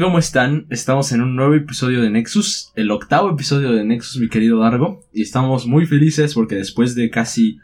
¿Cómo 0.00 0.18
están? 0.18 0.66
Estamos 0.70 1.12
en 1.12 1.20
un 1.20 1.36
nuevo 1.36 1.54
episodio 1.54 2.00
de 2.00 2.08
Nexus, 2.08 2.72
el 2.76 2.90
octavo 2.90 3.30
episodio 3.30 3.72
de 3.72 3.84
Nexus, 3.84 4.18
mi 4.18 4.30
querido 4.30 4.58
Dargo, 4.58 5.04
y 5.12 5.20
estamos 5.20 5.66
muy 5.66 5.84
felices 5.84 6.32
porque 6.32 6.54
después 6.54 6.94
de 6.94 7.10
casi 7.10 7.58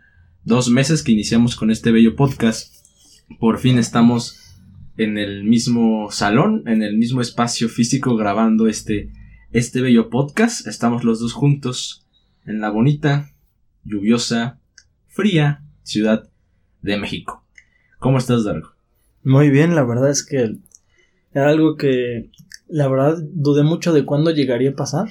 dos 0.45 0.69
meses 0.69 1.03
que 1.03 1.13
iniciamos 1.13 1.57
con 1.57 1.71
este 1.71 1.91
bello 1.91 2.17
podcast, 2.17 2.75
por 3.41 3.59
fin 3.59 3.79
estamos 3.79 4.57
en 4.99 5.17
el 5.17 5.45
mismo 5.45 6.11
salón, 6.11 6.65
en 6.67 6.83
el 6.83 6.99
mismo 6.99 7.23
espacio 7.23 7.69
físico 7.71 8.15
grabando 8.15 8.67
este, 8.67 9.11
este 9.51 9.81
bello 9.81 10.11
podcast. 10.11 10.67
Estamos 10.67 11.05
los 11.05 11.21
dos 11.21 11.33
juntos 11.33 12.07
en 12.45 12.61
la 12.61 12.69
bonita, 12.69 13.31
lluviosa, 13.85 14.61
fría 15.07 15.63
ciudad 15.83 16.29
de 16.83 16.99
México. 16.99 17.43
¿Cómo 17.99 18.19
estás, 18.19 18.45
Dargo? 18.45 18.75
Muy 19.25 19.49
bien, 19.49 19.75
la 19.75 19.85
verdad 19.85 20.11
es 20.11 20.25
que 20.25 20.59
era 21.39 21.51
algo 21.51 21.77
que 21.77 22.31
la 22.69 22.89
verdad 22.89 23.19
dudé 23.23 23.63
mucho 23.63 23.93
de 23.93 24.05
cuándo 24.05 24.33
llegaría 24.33 24.71
a 24.71 24.77
pasar, 24.77 25.09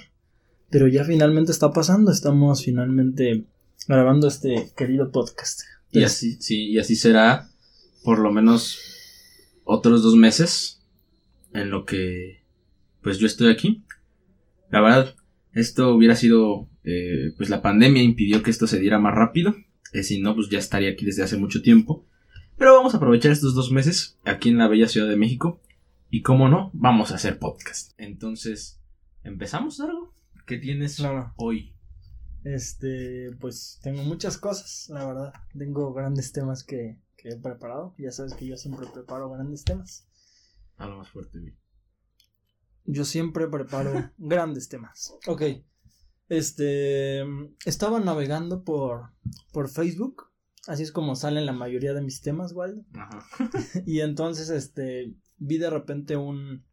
pero 0.70 0.88
ya 0.88 1.06
finalmente 1.06 1.54
está 1.54 1.72
pasando, 1.72 2.12
estamos 2.12 2.66
finalmente 2.66 3.46
grabando 3.88 4.28
este 4.28 4.70
querido 4.76 5.12
podcast. 5.12 5.62
Y 5.92 6.04
así, 6.04 6.38
sí, 6.42 6.72
y 6.72 6.80
así 6.80 6.96
será 6.98 7.50
por 8.04 8.20
lo 8.20 8.32
menos 8.32 8.78
otros 9.64 10.04
dos 10.04 10.16
meses 10.16 10.82
en 11.54 11.70
lo 11.70 11.86
que 11.86 12.44
pues 13.02 13.20
yo 13.20 13.26
estoy 13.26 13.50
aquí. 13.50 13.86
La 14.70 14.82
verdad, 14.82 15.16
esto 15.54 15.96
hubiera 15.96 16.16
sido, 16.16 16.68
eh, 16.84 17.34
pues 17.38 17.50
la 17.50 17.62
pandemia 17.62 18.04
impidió 18.04 18.44
que 18.44 18.52
esto 18.52 18.68
se 18.68 18.80
diera 18.80 19.00
más 19.00 19.16
rápido, 19.16 19.56
eh, 19.94 20.04
si 20.04 20.20
no, 20.20 20.36
pues 20.36 20.50
ya 20.50 20.60
estaría 20.60 20.90
aquí 20.90 21.06
desde 21.06 21.24
hace 21.24 21.38
mucho 21.38 21.62
tiempo. 21.62 22.06
Pero 22.58 22.74
vamos 22.74 22.94
a 22.94 22.98
aprovechar 22.98 23.32
estos 23.32 23.56
dos 23.56 23.72
meses 23.72 24.18
aquí 24.26 24.50
en 24.50 24.58
la 24.58 24.68
bella 24.68 24.90
Ciudad 24.90 25.08
de 25.08 25.16
México 25.16 25.62
y 26.10 26.22
como 26.22 26.48
no, 26.50 26.72
vamos 26.74 27.12
a 27.12 27.16
hacer 27.16 27.40
podcast. 27.40 27.94
Entonces, 27.98 28.80
¿empezamos 29.24 29.80
algo? 29.80 30.14
¿Qué 30.46 30.58
tienes 30.58 31.02
hoy? 31.36 31.76
Este, 32.44 33.36
pues 33.42 33.80
tengo 33.84 34.04
muchas 34.04 34.38
cosas, 34.38 34.90
la 34.90 35.06
verdad. 35.06 35.34
Tengo 35.58 35.94
grandes 35.94 36.32
temas 36.32 36.64
que, 36.64 36.98
que 37.18 37.30
he 37.30 37.36
preparado. 37.36 37.94
Ya 37.98 38.12
sabes 38.12 38.34
que 38.36 38.48
yo 38.48 38.56
siempre 38.56 38.88
preparo 38.94 39.30
grandes 39.30 39.66
temas. 39.66 40.08
Algo 40.78 40.98
más 40.98 41.10
fuerte, 41.10 41.40
güey. 41.40 41.58
Yo 42.86 43.04
siempre 43.04 43.48
preparo 43.48 44.12
grandes 44.18 44.70
temas. 44.70 45.14
Ok. 45.28 45.42
Este, 46.30 47.22
estaba 47.66 48.00
navegando 48.00 48.64
por, 48.64 49.10
por 49.52 49.70
Facebook. 49.70 50.32
Así 50.68 50.84
es 50.84 50.92
como 50.94 51.16
salen 51.16 51.46
la 51.46 51.54
mayoría 51.54 51.94
de 51.94 52.02
mis 52.02 52.22
temas, 52.22 52.54
Waldo. 52.54 52.86
Ajá. 52.94 53.26
y 53.86 54.00
entonces, 54.00 54.50
este, 54.50 55.14
vi 55.38 55.58
de 55.58 55.70
repente 55.70 56.18
un, 56.18 56.66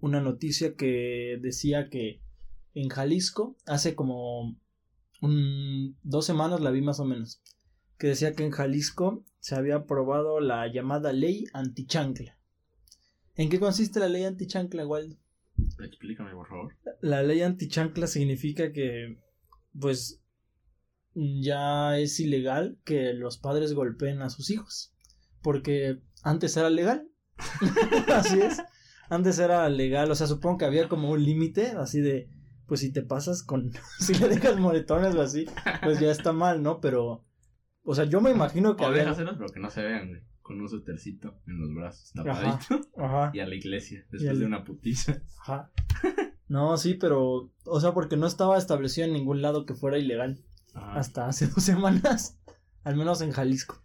una 0.00 0.20
noticia 0.20 0.74
que 0.74 1.38
decía 1.40 1.88
que 1.88 2.20
en 2.74 2.88
Jalisco, 2.88 3.56
hace 3.66 3.94
como 3.94 4.56
un, 5.22 5.96
dos 6.02 6.26
semanas 6.26 6.60
la 6.60 6.70
vi 6.70 6.82
más 6.82 7.00
o 7.00 7.04
menos, 7.04 7.42
que 7.98 8.08
decía 8.08 8.34
que 8.34 8.44
en 8.44 8.50
Jalisco 8.50 9.24
se 9.40 9.54
había 9.54 9.76
aprobado 9.76 10.40
la 10.40 10.70
llamada 10.70 11.12
ley 11.12 11.44
antichancla. 11.52 12.38
¿En 13.34 13.48
qué 13.48 13.58
consiste 13.58 14.00
la 14.00 14.08
ley 14.08 14.24
antichancla, 14.24 14.86
Waldo? 14.86 15.16
Explícame, 15.82 16.32
por 16.32 16.48
favor. 16.48 16.74
La 17.00 17.22
ley 17.22 17.42
antichancla 17.42 18.06
significa 18.06 18.72
que, 18.72 19.18
pues, 19.78 20.20
ya 21.14 21.98
es 21.98 22.20
ilegal 22.20 22.78
que 22.84 23.14
los 23.14 23.38
padres 23.38 23.72
golpeen 23.72 24.22
a 24.22 24.30
sus 24.30 24.50
hijos. 24.50 24.92
Porque 25.42 26.00
antes 26.22 26.56
era 26.56 26.70
legal. 26.70 27.08
así 28.14 28.40
es. 28.40 28.62
Antes 29.08 29.38
era 29.38 29.68
legal, 29.68 30.10
o 30.10 30.14
sea, 30.14 30.26
supongo 30.26 30.58
que 30.58 30.64
había 30.64 30.88
como 30.88 31.10
un 31.10 31.22
límite, 31.22 31.72
así 31.78 32.00
de, 32.00 32.28
pues 32.66 32.80
si 32.80 32.92
te 32.92 33.02
pasas 33.02 33.42
con, 33.42 33.72
si 33.98 34.14
le 34.14 34.28
dejas 34.28 34.58
moretones 34.58 35.14
o 35.14 35.22
así, 35.22 35.46
pues 35.82 36.00
ya 36.00 36.10
está 36.10 36.32
mal, 36.32 36.62
¿no? 36.62 36.80
Pero, 36.80 37.24
o 37.82 37.94
sea, 37.94 38.04
yo 38.04 38.20
me 38.20 38.30
imagino 38.30 38.76
que 38.76 38.84
o 38.84 38.88
había... 38.88 39.14
pero 39.14 39.48
que 39.48 39.60
no 39.60 39.70
se 39.70 39.82
vean, 39.82 40.26
con 40.42 40.60
un 40.60 40.68
sutercito 40.68 41.40
en 41.46 41.60
los 41.60 41.74
brazos, 41.74 42.12
tapadito. 42.12 42.80
Ajá, 42.96 43.30
Y 43.32 43.40
a 43.40 43.46
la 43.46 43.54
iglesia, 43.54 44.04
después 44.10 44.38
de 44.38 44.46
una 44.46 44.64
putiza. 44.64 45.22
Ajá. 45.40 45.70
No, 46.48 46.76
sí, 46.76 46.94
pero, 46.94 47.52
o 47.64 47.80
sea, 47.80 47.92
porque 47.92 48.16
no 48.16 48.26
estaba 48.26 48.56
establecido 48.56 49.06
en 49.06 49.12
ningún 49.12 49.42
lado 49.42 49.66
que 49.66 49.74
fuera 49.74 49.98
ilegal. 49.98 50.44
Hasta 50.74 51.26
hace 51.26 51.46
dos 51.54 51.64
semanas, 51.64 52.38
al 52.84 52.96
menos 52.96 53.20
en 53.20 53.32
Jalisco. 53.32 53.82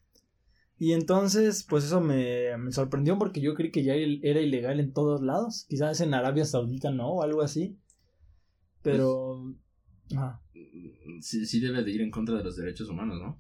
Y 0.82 0.94
entonces, 0.94 1.64
pues 1.70 1.84
eso 1.84 2.02
me, 2.02 2.58
me, 2.58 2.72
sorprendió 2.72 3.20
porque 3.20 3.40
yo 3.40 3.54
creí 3.54 3.70
que 3.70 3.84
ya 3.84 3.94
era 3.94 4.42
ilegal 4.42 4.80
en 4.80 4.94
todos 4.94 5.22
lados. 5.22 5.68
Quizás 5.70 6.02
en 6.02 6.16
Arabia 6.16 6.44
Saudita 6.44 6.90
no, 6.90 7.08
o 7.08 7.22
algo 7.22 7.44
así. 7.44 7.78
Pero... 8.82 9.56
Pues, 10.10 10.20
sí, 11.20 11.46
sí 11.46 11.60
debe 11.60 11.84
de 11.84 11.92
ir 11.92 12.02
en 12.02 12.10
contra 12.10 12.36
de 12.36 12.44
los 12.44 12.56
derechos 12.56 12.90
humanos, 12.90 13.20
¿no? 13.22 13.38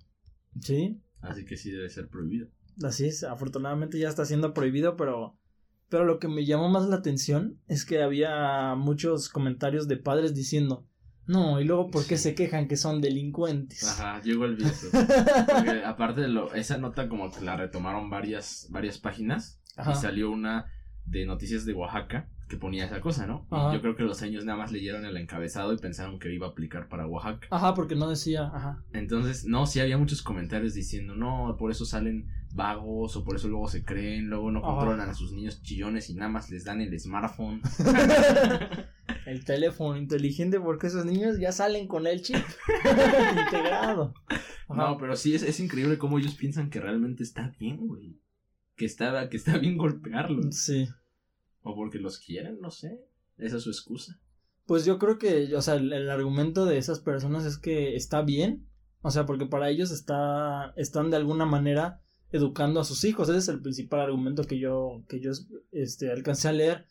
Sí. 0.59 1.01
Así 1.21 1.43
que 1.43 1.57
sí 1.57 1.71
debe 1.71 1.89
ser 1.89 2.09
prohibido. 2.09 2.47
Así 2.83 3.07
es, 3.07 3.23
afortunadamente 3.23 3.97
ya 3.97 4.09
está 4.09 4.23
siendo 4.23 4.53
prohibido, 4.53 4.95
pero... 4.95 5.35
Pero 5.89 6.05
lo 6.05 6.19
que 6.19 6.27
me 6.27 6.45
llamó 6.45 6.69
más 6.69 6.87
la 6.89 6.97
atención 6.97 7.59
es 7.67 7.85
que 7.85 8.03
había 8.03 8.75
muchos 8.75 9.29
comentarios 9.29 9.87
de 9.87 9.97
padres 9.97 10.35
diciendo, 10.35 10.87
no, 11.27 11.61
y 11.61 11.65
luego, 11.65 11.89
¿por 11.91 12.05
qué 12.05 12.17
se 12.17 12.35
quejan 12.35 12.67
que 12.67 12.75
son 12.75 13.01
delincuentes? 13.01 13.83
Ajá, 13.83 14.21
llegó 14.21 14.45
el 14.45 14.55
visto. 14.55 14.87
Porque 14.91 15.83
aparte 15.85 16.21
de 16.21 16.27
lo, 16.27 16.53
esa 16.53 16.77
nota 16.77 17.07
como 17.07 17.31
que 17.31 17.41
la 17.41 17.55
retomaron 17.55 18.09
varias, 18.09 18.67
varias 18.69 18.97
páginas 18.97 19.61
y 19.77 19.95
salió 19.95 20.31
una 20.31 20.65
de 21.05 21.25
noticias 21.25 21.65
de 21.65 21.73
Oaxaca 21.73 22.27
que 22.47 22.57
ponía 22.57 22.85
esa 22.85 22.99
cosa, 22.99 23.25
¿no? 23.25 23.47
Yo 23.73 23.81
creo 23.81 23.95
que 23.95 24.03
los 24.03 24.21
años 24.21 24.43
nada 24.43 24.57
más 24.57 24.73
leyeron 24.73 25.05
el 25.05 25.15
encabezado 25.15 25.71
y 25.73 25.77
pensaron 25.77 26.19
que 26.19 26.33
iba 26.33 26.47
a 26.47 26.49
aplicar 26.49 26.89
para 26.89 27.07
Oaxaca. 27.07 27.47
Ajá, 27.49 27.73
porque 27.73 27.95
no 27.95 28.09
decía, 28.09 28.51
ajá. 28.53 28.83
Entonces, 28.91 29.45
no, 29.45 29.65
sí 29.65 29.79
había 29.79 29.97
muchos 29.97 30.21
comentarios 30.21 30.73
diciendo, 30.73 31.15
no, 31.15 31.55
por 31.57 31.71
eso 31.71 31.85
salen 31.85 32.27
vagos 32.53 33.15
o 33.15 33.23
por 33.23 33.37
eso 33.37 33.47
luego 33.47 33.69
se 33.69 33.85
creen, 33.85 34.27
luego 34.27 34.51
no 34.51 34.61
controlan 34.61 35.09
a 35.09 35.13
sus 35.13 35.31
niños 35.31 35.61
chillones 35.61 36.09
y 36.09 36.15
nada 36.15 36.29
más 36.29 36.49
les 36.49 36.65
dan 36.65 36.81
el 36.81 36.99
smartphone. 36.99 37.61
el 39.25 39.45
teléfono 39.45 39.97
inteligente 39.97 40.59
porque 40.59 40.87
esos 40.87 41.05
niños 41.05 41.39
ya 41.39 41.51
salen 41.51 41.87
con 41.87 42.07
el 42.07 42.21
chip 42.21 42.37
integrado. 43.45 44.13
No, 44.69 44.97
pero 44.97 45.15
sí 45.15 45.35
es, 45.35 45.43
es 45.43 45.59
increíble 45.59 45.97
cómo 45.97 46.17
ellos 46.19 46.35
piensan 46.35 46.69
que 46.69 46.79
realmente 46.79 47.23
está 47.23 47.53
bien, 47.59 47.87
güey. 47.87 48.17
Que 48.75 48.85
está, 48.85 49.29
que 49.29 49.37
está 49.37 49.57
bien 49.57 49.77
golpearlos. 49.77 50.55
Sí. 50.55 50.87
O 51.61 51.75
porque 51.75 51.99
los 51.99 52.19
quieren, 52.19 52.59
no 52.59 52.71
sé. 52.71 53.01
Esa 53.37 53.57
es 53.57 53.63
su 53.63 53.69
excusa. 53.69 54.19
Pues 54.65 54.85
yo 54.85 54.97
creo 54.99 55.17
que, 55.17 55.55
o 55.55 55.61
sea, 55.61 55.75
el, 55.75 56.09
argumento 56.09 56.65
de 56.65 56.77
esas 56.77 56.99
personas 56.99 57.45
es 57.45 57.57
que 57.57 57.95
está 57.95 58.21
bien. 58.21 58.67
O 59.01 59.11
sea, 59.11 59.25
porque 59.25 59.45
para 59.45 59.69
ellos 59.69 59.91
está, 59.91 60.73
están 60.77 61.09
de 61.09 61.17
alguna 61.17 61.45
manera 61.45 62.01
educando 62.31 62.79
a 62.79 62.85
sus 62.85 63.03
hijos. 63.03 63.29
Ese 63.29 63.39
es 63.39 63.47
el 63.49 63.61
principal 63.61 63.99
argumento 64.01 64.43
que 64.45 64.59
yo, 64.59 65.03
que 65.09 65.19
yo 65.19 65.31
este, 65.71 66.11
alcancé 66.11 66.47
a 66.47 66.53
leer. 66.53 66.85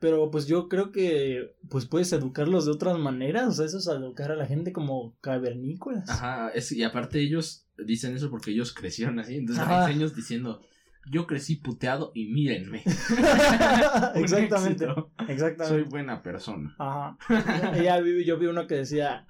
Pero 0.00 0.30
pues 0.30 0.46
yo 0.46 0.68
creo 0.68 0.92
que 0.92 1.54
pues 1.68 1.84
puedes 1.86 2.12
educarlos 2.12 2.64
de 2.64 2.72
otras 2.72 2.98
maneras, 2.98 3.46
o 3.46 3.52
sea, 3.52 3.66
eso 3.66 3.78
es 3.78 3.86
educar 3.86 4.32
a 4.32 4.36
la 4.36 4.46
gente 4.46 4.72
como 4.72 5.14
cavernícolas. 5.20 6.08
Ajá, 6.08 6.48
es, 6.48 6.72
y 6.72 6.82
aparte 6.82 7.20
ellos 7.20 7.66
dicen 7.76 8.16
eso 8.16 8.30
porque 8.30 8.50
ellos 8.50 8.72
crecieron 8.72 9.18
así, 9.18 9.36
entonces 9.36 9.64
hay 9.66 9.94
niños 9.94 10.16
diciendo, 10.16 10.62
yo 11.10 11.26
crecí 11.26 11.56
puteado 11.56 12.12
y 12.14 12.26
mírenme. 12.32 12.82
exactamente, 14.14 14.86
exactamente. 15.28 15.66
Soy 15.66 15.82
buena 15.82 16.22
persona. 16.22 16.74
Ajá. 16.78 17.18
ya 17.82 18.00
vi, 18.00 18.24
yo 18.24 18.38
vi 18.38 18.46
uno 18.46 18.66
que 18.66 18.76
decía, 18.76 19.26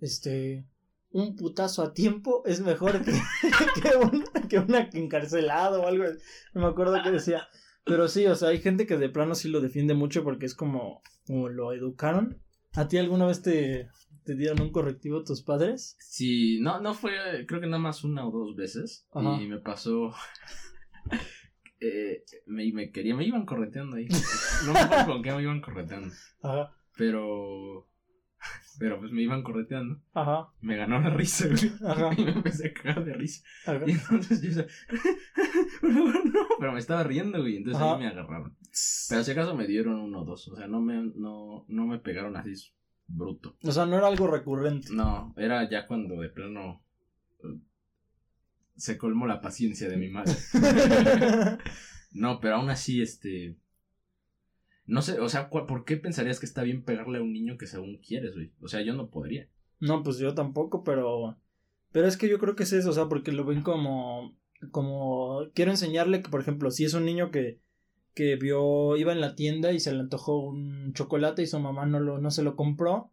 este, 0.00 0.66
un 1.10 1.36
putazo 1.36 1.82
a 1.82 1.92
tiempo 1.92 2.42
es 2.46 2.60
mejor 2.60 3.04
que, 3.04 3.12
que, 3.82 3.96
un, 3.96 4.24
que 4.48 4.58
una 4.58 4.88
encarcelado 4.92 5.82
o 5.82 5.86
algo. 5.86 6.04
Me 6.54 6.66
acuerdo 6.66 7.02
que 7.02 7.10
decía. 7.10 7.46
Pero 7.86 8.08
sí, 8.08 8.26
o 8.26 8.34
sea, 8.34 8.48
hay 8.48 8.58
gente 8.60 8.84
que 8.84 8.96
de 8.96 9.08
plano 9.08 9.36
sí 9.36 9.48
lo 9.48 9.60
defiende 9.60 9.94
mucho 9.94 10.24
porque 10.24 10.44
es 10.44 10.56
como, 10.56 11.02
como 11.24 11.48
lo 11.48 11.72
educaron. 11.72 12.42
¿A 12.74 12.88
ti 12.88 12.98
alguna 12.98 13.26
vez 13.26 13.42
te, 13.42 13.88
te 14.24 14.34
dieron 14.34 14.60
un 14.60 14.72
correctivo 14.72 15.22
tus 15.22 15.42
padres? 15.42 15.96
Sí, 16.00 16.58
no, 16.60 16.80
no 16.80 16.94
fue, 16.94 17.12
creo 17.46 17.60
que 17.60 17.68
nada 17.68 17.78
más 17.78 18.02
una 18.02 18.26
o 18.26 18.32
dos 18.32 18.56
veces. 18.56 19.06
Y 19.14 19.46
me 19.46 19.60
pasó. 19.60 20.12
eh, 21.80 22.24
me, 22.46 22.70
me 22.72 22.90
quería, 22.90 23.14
me 23.14 23.24
iban 23.24 23.46
correteando 23.46 23.96
ahí. 23.96 24.08
No 24.66 24.72
me 24.72 24.80
acuerdo 24.80 25.06
con 25.06 25.22
qué 25.22 25.32
me 25.32 25.42
iban 25.42 25.60
correteando. 25.60 26.12
Ajá. 26.42 26.76
Pero 26.96 27.88
pero 28.78 28.98
pues 28.98 29.12
me 29.12 29.22
iban 29.22 29.42
correteando. 29.42 30.00
Ajá. 30.14 30.48
Me 30.60 30.76
ganó 30.76 31.00
la 31.00 31.10
risa, 31.10 31.48
güey. 31.48 31.72
Ajá. 31.84 32.10
Y 32.18 32.24
me 32.24 32.32
empecé 32.32 32.68
a 32.68 32.72
cagar 32.72 33.04
de 33.04 33.14
risa. 33.14 33.44
Ajá. 33.66 33.80
Y 33.86 33.92
entonces 33.92 34.42
yo 34.42 34.48
decía, 34.48 34.66
no. 35.82 36.12
Pero 36.58 36.72
me 36.72 36.78
estaba 36.78 37.04
riendo, 37.04 37.40
güey. 37.40 37.56
Entonces 37.56 37.82
ahí 37.82 37.98
me 37.98 38.08
agarraron. 38.08 38.56
Pero 39.08 39.24
si 39.24 39.30
acaso 39.30 39.54
me 39.54 39.66
dieron 39.66 40.00
uno 40.00 40.22
o 40.22 40.24
dos. 40.24 40.48
O 40.48 40.56
sea, 40.56 40.66
no 40.66 40.80
me, 40.80 41.12
no, 41.14 41.64
no 41.68 41.86
me 41.86 41.98
pegaron 41.98 42.36
así 42.36 42.54
bruto. 43.08 43.56
O 43.62 43.72
sea, 43.72 43.86
no 43.86 43.96
era 43.96 44.08
algo 44.08 44.26
recurrente. 44.26 44.88
No, 44.92 45.34
era 45.36 45.68
ya 45.68 45.86
cuando 45.86 46.20
de 46.20 46.28
plano 46.28 46.82
eh, 47.44 47.58
se 48.76 48.98
colmó 48.98 49.26
la 49.26 49.40
paciencia 49.40 49.88
de 49.88 49.96
mi 49.96 50.08
madre. 50.08 50.34
no, 52.12 52.40
pero 52.40 52.56
aún 52.56 52.70
así, 52.70 53.00
este 53.00 53.56
No 54.86 55.02
sé, 55.02 55.20
o 55.20 55.28
sea, 55.28 55.50
¿por 55.50 55.84
qué 55.84 55.96
pensarías 55.96 56.38
que 56.38 56.46
está 56.46 56.62
bien 56.62 56.82
pegarle 56.82 57.18
a 57.18 57.22
un 57.22 57.32
niño 57.32 57.58
que 57.58 57.66
según 57.66 57.98
quieres, 57.98 58.34
güey? 58.34 58.52
O 58.60 58.68
sea, 58.68 58.82
yo 58.82 58.94
no 58.94 59.10
podría. 59.10 59.48
No, 59.80 60.02
pues 60.02 60.18
yo 60.18 60.34
tampoco, 60.34 60.84
pero. 60.84 61.38
Pero 61.92 62.06
es 62.06 62.16
que 62.16 62.28
yo 62.28 62.38
creo 62.38 62.56
que 62.56 62.64
es 62.64 62.72
eso, 62.72 62.90
o 62.90 62.92
sea, 62.92 63.08
porque 63.08 63.32
lo 63.32 63.44
ven 63.44 63.62
como. 63.62 64.36
Como. 64.70 65.50
Quiero 65.54 65.72
enseñarle 65.72 66.22
que, 66.22 66.30
por 66.30 66.40
ejemplo, 66.40 66.70
si 66.70 66.84
es 66.84 66.94
un 66.94 67.04
niño 67.04 67.30
que. 67.30 67.60
Que 68.14 68.36
vio. 68.36 68.96
Iba 68.96 69.12
en 69.12 69.20
la 69.20 69.34
tienda 69.34 69.72
y 69.72 69.80
se 69.80 69.92
le 69.92 70.00
antojó 70.00 70.38
un 70.38 70.92
chocolate 70.94 71.42
y 71.42 71.46
su 71.46 71.58
mamá 71.58 71.84
no, 71.86 72.00
lo, 72.00 72.18
no 72.18 72.30
se 72.30 72.42
lo 72.42 72.56
compró. 72.56 73.10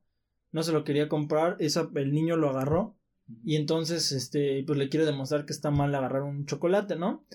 No 0.52 0.64
se 0.64 0.72
lo 0.72 0.84
quería 0.84 1.10
comprar. 1.10 1.58
Esa, 1.60 1.90
el 1.96 2.14
niño 2.14 2.38
lo 2.38 2.50
agarró. 2.50 2.96
Y 3.44 3.56
entonces, 3.56 4.12
este, 4.12 4.64
pues 4.66 4.78
le 4.78 4.90
quiere 4.90 5.06
demostrar 5.06 5.46
que 5.46 5.54
está 5.54 5.72
mal 5.72 5.94
agarrar 5.96 6.24
un 6.24 6.46
chocolate, 6.46 6.96
¿no? 6.96 7.26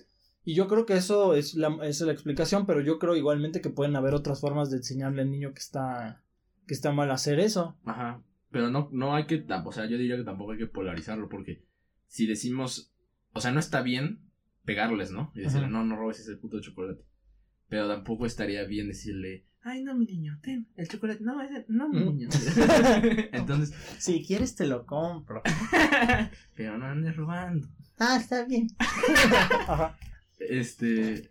Y 0.48 0.54
yo 0.54 0.66
creo 0.66 0.86
que 0.86 0.96
eso 0.96 1.34
es 1.34 1.52
la, 1.52 1.76
es 1.82 2.00
la 2.00 2.10
explicación, 2.10 2.64
pero 2.64 2.80
yo 2.80 2.98
creo 2.98 3.14
igualmente 3.14 3.60
que 3.60 3.68
pueden 3.68 3.96
haber 3.96 4.14
otras 4.14 4.40
formas 4.40 4.70
de 4.70 4.78
enseñarle 4.78 5.20
al 5.20 5.30
niño 5.30 5.52
que 5.52 5.58
está, 5.58 6.24
que 6.66 6.72
está 6.72 6.90
mal 6.90 7.10
hacer 7.10 7.38
eso. 7.38 7.76
Ajá. 7.84 8.22
Pero 8.50 8.70
no, 8.70 8.88
no 8.90 9.14
hay 9.14 9.26
que, 9.26 9.44
o 9.46 9.72
sea, 9.72 9.84
yo 9.84 9.98
diría 9.98 10.16
que 10.16 10.24
tampoco 10.24 10.52
hay 10.52 10.58
que 10.58 10.66
polarizarlo, 10.66 11.28
porque 11.28 11.66
si 12.06 12.26
decimos, 12.26 12.94
o 13.34 13.42
sea, 13.42 13.52
no 13.52 13.60
está 13.60 13.82
bien 13.82 14.22
pegarles, 14.64 15.10
¿no? 15.10 15.32
Y 15.34 15.40
decirle, 15.40 15.68
no, 15.68 15.84
no 15.84 15.96
robes 15.96 16.20
ese 16.20 16.36
puto 16.36 16.62
chocolate. 16.62 17.04
Pero 17.68 17.86
tampoco 17.86 18.24
estaría 18.24 18.64
bien 18.64 18.88
decirle, 18.88 19.44
ay, 19.60 19.84
no, 19.84 19.94
mi 19.94 20.06
niño, 20.06 20.38
ten 20.42 20.66
el 20.76 20.88
chocolate, 20.88 21.22
no, 21.22 21.42
ese, 21.42 21.66
no, 21.68 21.90
mi 21.90 22.06
niño. 22.06 22.30
Entonces, 23.32 23.74
si 23.98 24.24
quieres 24.24 24.54
te 24.54 24.66
lo 24.66 24.86
compro. 24.86 25.42
pero 26.54 26.78
no 26.78 26.86
andes 26.86 27.16
robando. 27.16 27.68
Ah, 27.98 28.16
está 28.18 28.46
bien. 28.46 28.68
Ajá. 29.68 29.94
Este, 30.38 31.29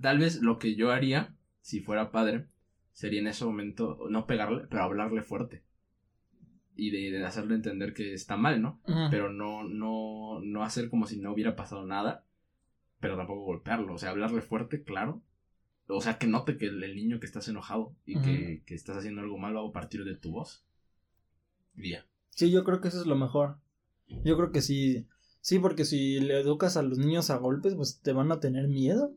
tal 0.00 0.18
vez 0.18 0.42
lo 0.42 0.58
que 0.58 0.74
yo 0.74 0.90
haría, 0.90 1.34
si 1.60 1.80
fuera 1.80 2.10
padre, 2.10 2.46
sería 2.92 3.20
en 3.20 3.26
ese 3.26 3.44
momento 3.44 3.98
no 4.10 4.26
pegarle, 4.26 4.66
pero 4.68 4.82
hablarle 4.82 5.22
fuerte. 5.22 5.62
Y 6.74 6.90
de, 6.90 7.24
hacerle 7.24 7.54
entender 7.54 7.92
que 7.92 8.14
está 8.14 8.36
mal, 8.36 8.62
¿no? 8.62 8.80
Pero 9.10 9.30
no, 9.30 9.64
no, 9.64 10.40
no 10.42 10.64
hacer 10.64 10.88
como 10.88 11.06
si 11.06 11.20
no 11.20 11.32
hubiera 11.32 11.54
pasado 11.54 11.84
nada, 11.84 12.24
pero 12.98 13.16
tampoco 13.16 13.44
golpearlo. 13.44 13.94
O 13.94 13.98
sea, 13.98 14.10
hablarle 14.10 14.40
fuerte, 14.40 14.82
claro. 14.82 15.22
O 15.86 16.00
sea, 16.00 16.16
que 16.16 16.26
note 16.26 16.56
que 16.56 16.66
el, 16.66 16.80
niño 16.96 17.20
que 17.20 17.26
estás 17.26 17.46
enojado 17.48 17.94
y 18.06 18.18
que, 18.20 18.62
que, 18.64 18.74
estás 18.74 18.96
haciendo 18.96 19.20
algo 19.20 19.36
malo 19.36 19.68
a 19.68 19.72
partir 19.72 20.04
de 20.04 20.16
tu 20.16 20.32
voz. 20.32 20.64
Ya. 21.76 22.06
Sí, 22.30 22.50
yo 22.50 22.64
creo 22.64 22.80
que 22.80 22.88
eso 22.88 23.00
es 23.00 23.06
lo 23.06 23.16
mejor. 23.16 23.58
Yo 24.24 24.36
creo 24.36 24.50
que 24.50 24.62
sí 24.62 25.06
Sí, 25.42 25.58
porque 25.58 25.84
si 25.84 26.20
le 26.20 26.40
educas 26.40 26.76
a 26.76 26.82
los 26.82 26.98
niños 26.98 27.28
a 27.28 27.36
golpes, 27.36 27.74
pues 27.74 28.00
te 28.00 28.12
van 28.12 28.30
a 28.30 28.38
tener 28.38 28.68
miedo 28.68 29.12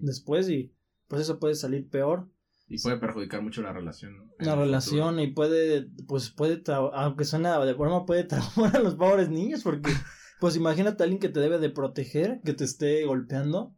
después 0.00 0.50
y 0.50 0.74
pues 1.06 1.22
eso 1.22 1.38
puede 1.38 1.54
salir 1.54 1.88
peor. 1.88 2.28
Y 2.66 2.82
puede 2.82 2.98
perjudicar 2.98 3.42
mucho 3.42 3.62
la 3.62 3.72
relación. 3.72 4.28
La 4.40 4.56
relación 4.56 5.20
y 5.20 5.28
puede, 5.28 5.88
pues 6.08 6.30
puede, 6.30 6.62
aunque 6.66 7.24
suena 7.24 7.64
de 7.64 7.76
forma, 7.76 8.04
puede 8.04 8.24
traumar 8.24 8.76
a 8.76 8.80
los 8.80 8.96
pobres 8.96 9.30
niños 9.30 9.62
porque, 9.62 9.92
pues 10.40 10.56
imagínate 10.56 11.00
a 11.00 11.04
alguien 11.04 11.20
que 11.20 11.28
te 11.28 11.38
debe 11.38 11.60
de 11.60 11.70
proteger, 11.70 12.40
que 12.44 12.54
te 12.54 12.64
esté 12.64 13.04
golpeando. 13.04 13.72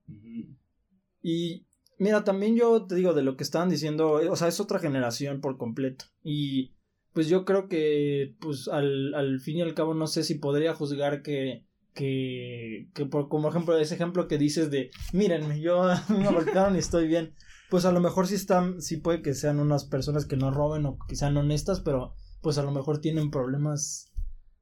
Y 1.20 1.66
mira, 1.98 2.24
también 2.24 2.56
yo 2.56 2.86
te 2.86 2.94
digo 2.94 3.12
de 3.12 3.22
lo 3.22 3.36
que 3.36 3.44
estaban 3.44 3.68
diciendo, 3.68 4.12
o 4.12 4.36
sea, 4.36 4.48
es 4.48 4.58
otra 4.58 4.78
generación 4.78 5.42
por 5.42 5.58
completo. 5.58 6.06
Y 6.22 6.72
pues 7.12 7.28
yo 7.28 7.44
creo 7.44 7.68
que, 7.68 8.36
pues 8.40 8.68
al, 8.68 9.12
al 9.14 9.38
fin 9.40 9.58
y 9.58 9.62
al 9.62 9.74
cabo 9.74 9.92
no 9.92 10.06
sé 10.06 10.24
si 10.24 10.36
podría 10.36 10.74
juzgar 10.74 11.20
que 11.20 11.68
que, 12.00 12.88
que 12.94 13.04
por, 13.04 13.28
como 13.28 13.50
ejemplo, 13.50 13.76
ese 13.76 13.94
ejemplo 13.94 14.26
que 14.26 14.38
dices 14.38 14.70
de, 14.70 14.90
mírenme, 15.12 15.60
yo 15.60 15.82
me 16.08 16.32
golpearon 16.32 16.74
y 16.74 16.78
estoy 16.78 17.06
bien, 17.06 17.34
pues 17.68 17.84
a 17.84 17.92
lo 17.92 18.00
mejor 18.00 18.26
sí 18.26 18.36
están, 18.36 18.80
sí 18.80 18.96
puede 18.96 19.20
que 19.20 19.34
sean 19.34 19.60
unas 19.60 19.84
personas 19.84 20.24
que 20.24 20.38
no 20.38 20.50
roben 20.50 20.86
o 20.86 20.96
que 21.06 21.14
sean 21.14 21.36
honestas, 21.36 21.80
pero 21.80 22.14
pues 22.40 22.56
a 22.56 22.62
lo 22.62 22.70
mejor 22.70 23.02
tienen 23.02 23.30
problemas 23.30 24.14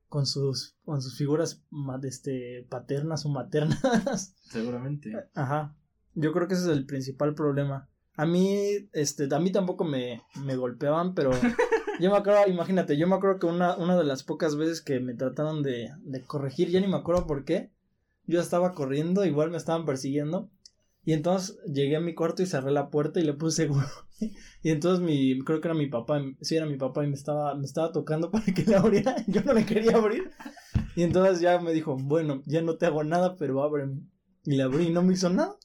con 0.09 0.27
sus, 0.27 0.77
con 0.83 1.01
sus 1.01 1.17
figuras 1.17 1.63
este, 2.03 2.67
paternas 2.69 3.25
o 3.25 3.29
maternas. 3.29 4.35
Seguramente. 4.51 5.13
Ajá. 5.37 5.77
Yo 6.15 6.33
creo 6.33 6.49
que 6.49 6.55
ese 6.55 6.65
es 6.65 6.77
el 6.77 6.87
principal 6.87 7.37
problema. 7.37 7.89
A 8.17 8.27
mí, 8.27 8.59
este, 8.95 9.33
a 9.33 9.39
mí 9.39 9.53
tampoco 9.53 9.85
me, 9.85 10.23
me 10.45 10.57
golpeaban, 10.57 11.15
pero 11.15 11.31
Yo 12.01 12.11
me 12.11 12.17
acuerdo, 12.17 12.49
imagínate, 12.49 12.97
yo 12.97 13.07
me 13.07 13.17
acuerdo 13.17 13.39
que 13.41 13.47
una, 13.47 13.77
una 13.77 13.97
de 13.97 14.05
las 14.05 14.23
pocas 14.23 14.57
veces 14.57 14.81
que 14.81 15.01
me 15.01 15.15
trataron 15.15 15.63
de, 15.63 15.91
de 16.03 16.25
corregir, 16.25 16.69
ya 16.71 16.81
ni 16.81 16.87
me 16.87 16.97
acuerdo 16.97 17.27
por 17.27 17.45
qué. 17.45 17.71
Yo 18.27 18.41
estaba 18.41 18.73
corriendo, 18.73 19.25
igual 19.25 19.51
me 19.51 19.57
estaban 19.57 19.87
persiguiendo. 19.87 20.51
Y 21.09 21.15
entonces 21.15 21.59
llegué 21.65 21.97
a 21.97 22.01
mi 22.01 22.15
cuarto 22.15 22.43
y 22.43 22.47
cerré 22.47 22.71
la 22.71 22.91
puerta 22.91 23.19
y 23.19 23.25
le 23.25 23.33
puse 23.33 23.63
seguro. 23.63 23.87
y 24.63 24.69
entonces 24.71 25.03
mi, 25.05 25.39
creo 25.41 25.61
que 25.61 25.69
era 25.69 25.75
mi 25.75 25.87
papá, 25.87 26.21
sí 26.43 26.57
era 26.57 26.67
mi 26.67 26.77
papá 26.77 27.03
y 27.03 27.09
me 27.09 27.15
estaba, 27.15 27.55
me 27.55 27.65
estaba 27.65 27.93
tocando 27.93 28.31
para 28.33 28.45
que 28.45 28.63
le 28.65 28.77
abriera. 28.77 29.17
Yo 29.27 29.43
no 29.43 29.55
le 29.55 29.65
quería 29.65 29.97
abrir. 29.97 30.31
Y 30.97 31.03
entonces 31.03 31.41
ya 31.41 31.59
me 31.61 31.73
dijo, 31.73 31.97
bueno, 31.97 32.43
ya 32.45 32.61
no 32.61 32.77
te 32.77 32.87
hago 32.87 33.05
nada, 33.05 33.37
pero 33.37 33.63
ábreme. 33.63 34.03
Y 34.45 34.57
le 34.57 34.63
abrí 34.63 34.89
y 34.89 34.91
no 34.91 35.03
me 35.03 35.15
hizo 35.15 35.31
nada. 35.31 35.57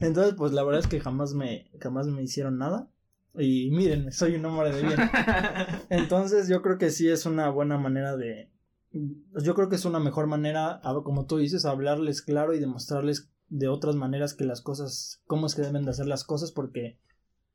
Entonces, 0.00 0.34
pues 0.36 0.52
la 0.52 0.62
verdad 0.62 0.80
es 0.80 0.86
que 0.86 1.00
jamás 1.00 1.34
me, 1.34 1.70
jamás 1.80 2.06
me 2.06 2.22
hicieron 2.22 2.58
nada. 2.58 2.88
Y 3.34 3.70
miren, 3.70 4.12
soy 4.12 4.36
un 4.36 4.44
hombre 4.44 4.72
de 4.72 4.82
bien. 4.82 4.98
Entonces 5.90 6.48
yo 6.48 6.62
creo 6.62 6.78
que 6.78 6.90
sí 6.90 7.08
es 7.08 7.26
una 7.26 7.50
buena 7.50 7.78
manera 7.78 8.16
de... 8.16 8.50
Yo 8.90 9.54
creo 9.54 9.68
que 9.68 9.76
es 9.76 9.84
una 9.84 10.00
mejor 10.00 10.26
manera, 10.26 10.80
como 11.04 11.26
tú 11.26 11.36
dices, 11.36 11.64
hablarles 11.64 12.22
claro 12.22 12.54
y 12.54 12.58
demostrarles 12.58 13.30
de 13.48 13.68
otras 13.68 13.96
maneras 13.96 14.34
que 14.34 14.44
las 14.44 14.60
cosas, 14.60 15.22
cómo 15.26 15.46
es 15.46 15.54
que 15.54 15.62
deben 15.62 15.84
de 15.84 15.90
hacer 15.90 16.06
las 16.06 16.24
cosas 16.24 16.52
porque 16.52 16.98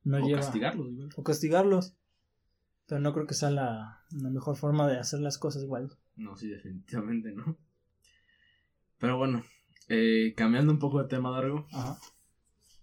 no 0.04 0.24
o 0.24 0.32
castigarlos 0.32 0.88
O 1.16 1.24
castigarlos. 1.24 1.96
Pero 2.88 3.02
no 3.02 3.14
creo 3.14 3.26
que 3.26 3.34
sea 3.34 3.50
la, 3.50 4.02
mejor 4.12 4.58
forma 4.58 4.88
de 4.88 5.00
hacer 5.00 5.22
las 5.22 5.38
cosas 5.38 5.64
igual. 5.64 5.90
No, 6.16 6.36
sí, 6.36 6.50
definitivamente 6.50 7.32
no. 7.32 7.58
Pero 9.00 9.18
bueno, 9.18 9.44
eh, 9.90 10.34
cambiando 10.36 10.72
un 10.72 10.80
poco 10.80 11.02
de 11.02 11.08
tema, 11.08 11.32
Dargo. 11.32 11.66
Ajá. 11.72 11.98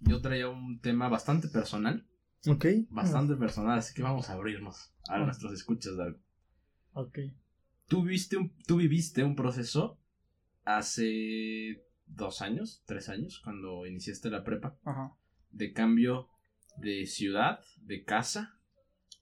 Yo 0.00 0.20
traía 0.20 0.48
un 0.48 0.80
tema 0.80 1.08
bastante 1.08 1.48
personal. 1.48 2.06
Ok. 2.46 2.66
Bastante 2.88 3.36
personal, 3.36 3.78
así 3.78 3.94
que 3.94 4.02
vamos 4.02 4.30
a 4.30 4.34
abrirnos 4.34 4.92
a 5.08 5.18
nuestros 5.18 5.52
escuchas 5.52 5.96
de 5.96 6.04
algo. 6.04 6.18
Ok. 6.92 7.18
¿Tú, 7.86 8.02
viste 8.04 8.36
un, 8.36 8.52
tú 8.66 8.76
viviste 8.76 9.24
un 9.24 9.36
proceso 9.36 9.98
hace 10.64 11.84
dos 12.06 12.42
años, 12.42 12.82
tres 12.86 13.08
años, 13.08 13.40
cuando 13.40 13.86
iniciaste 13.86 14.30
la 14.30 14.44
prepa, 14.44 14.78
Ajá. 14.84 15.14
de 15.50 15.72
cambio 15.72 16.28
de 16.76 17.06
ciudad, 17.06 17.60
de 17.82 18.04
casa 18.04 18.58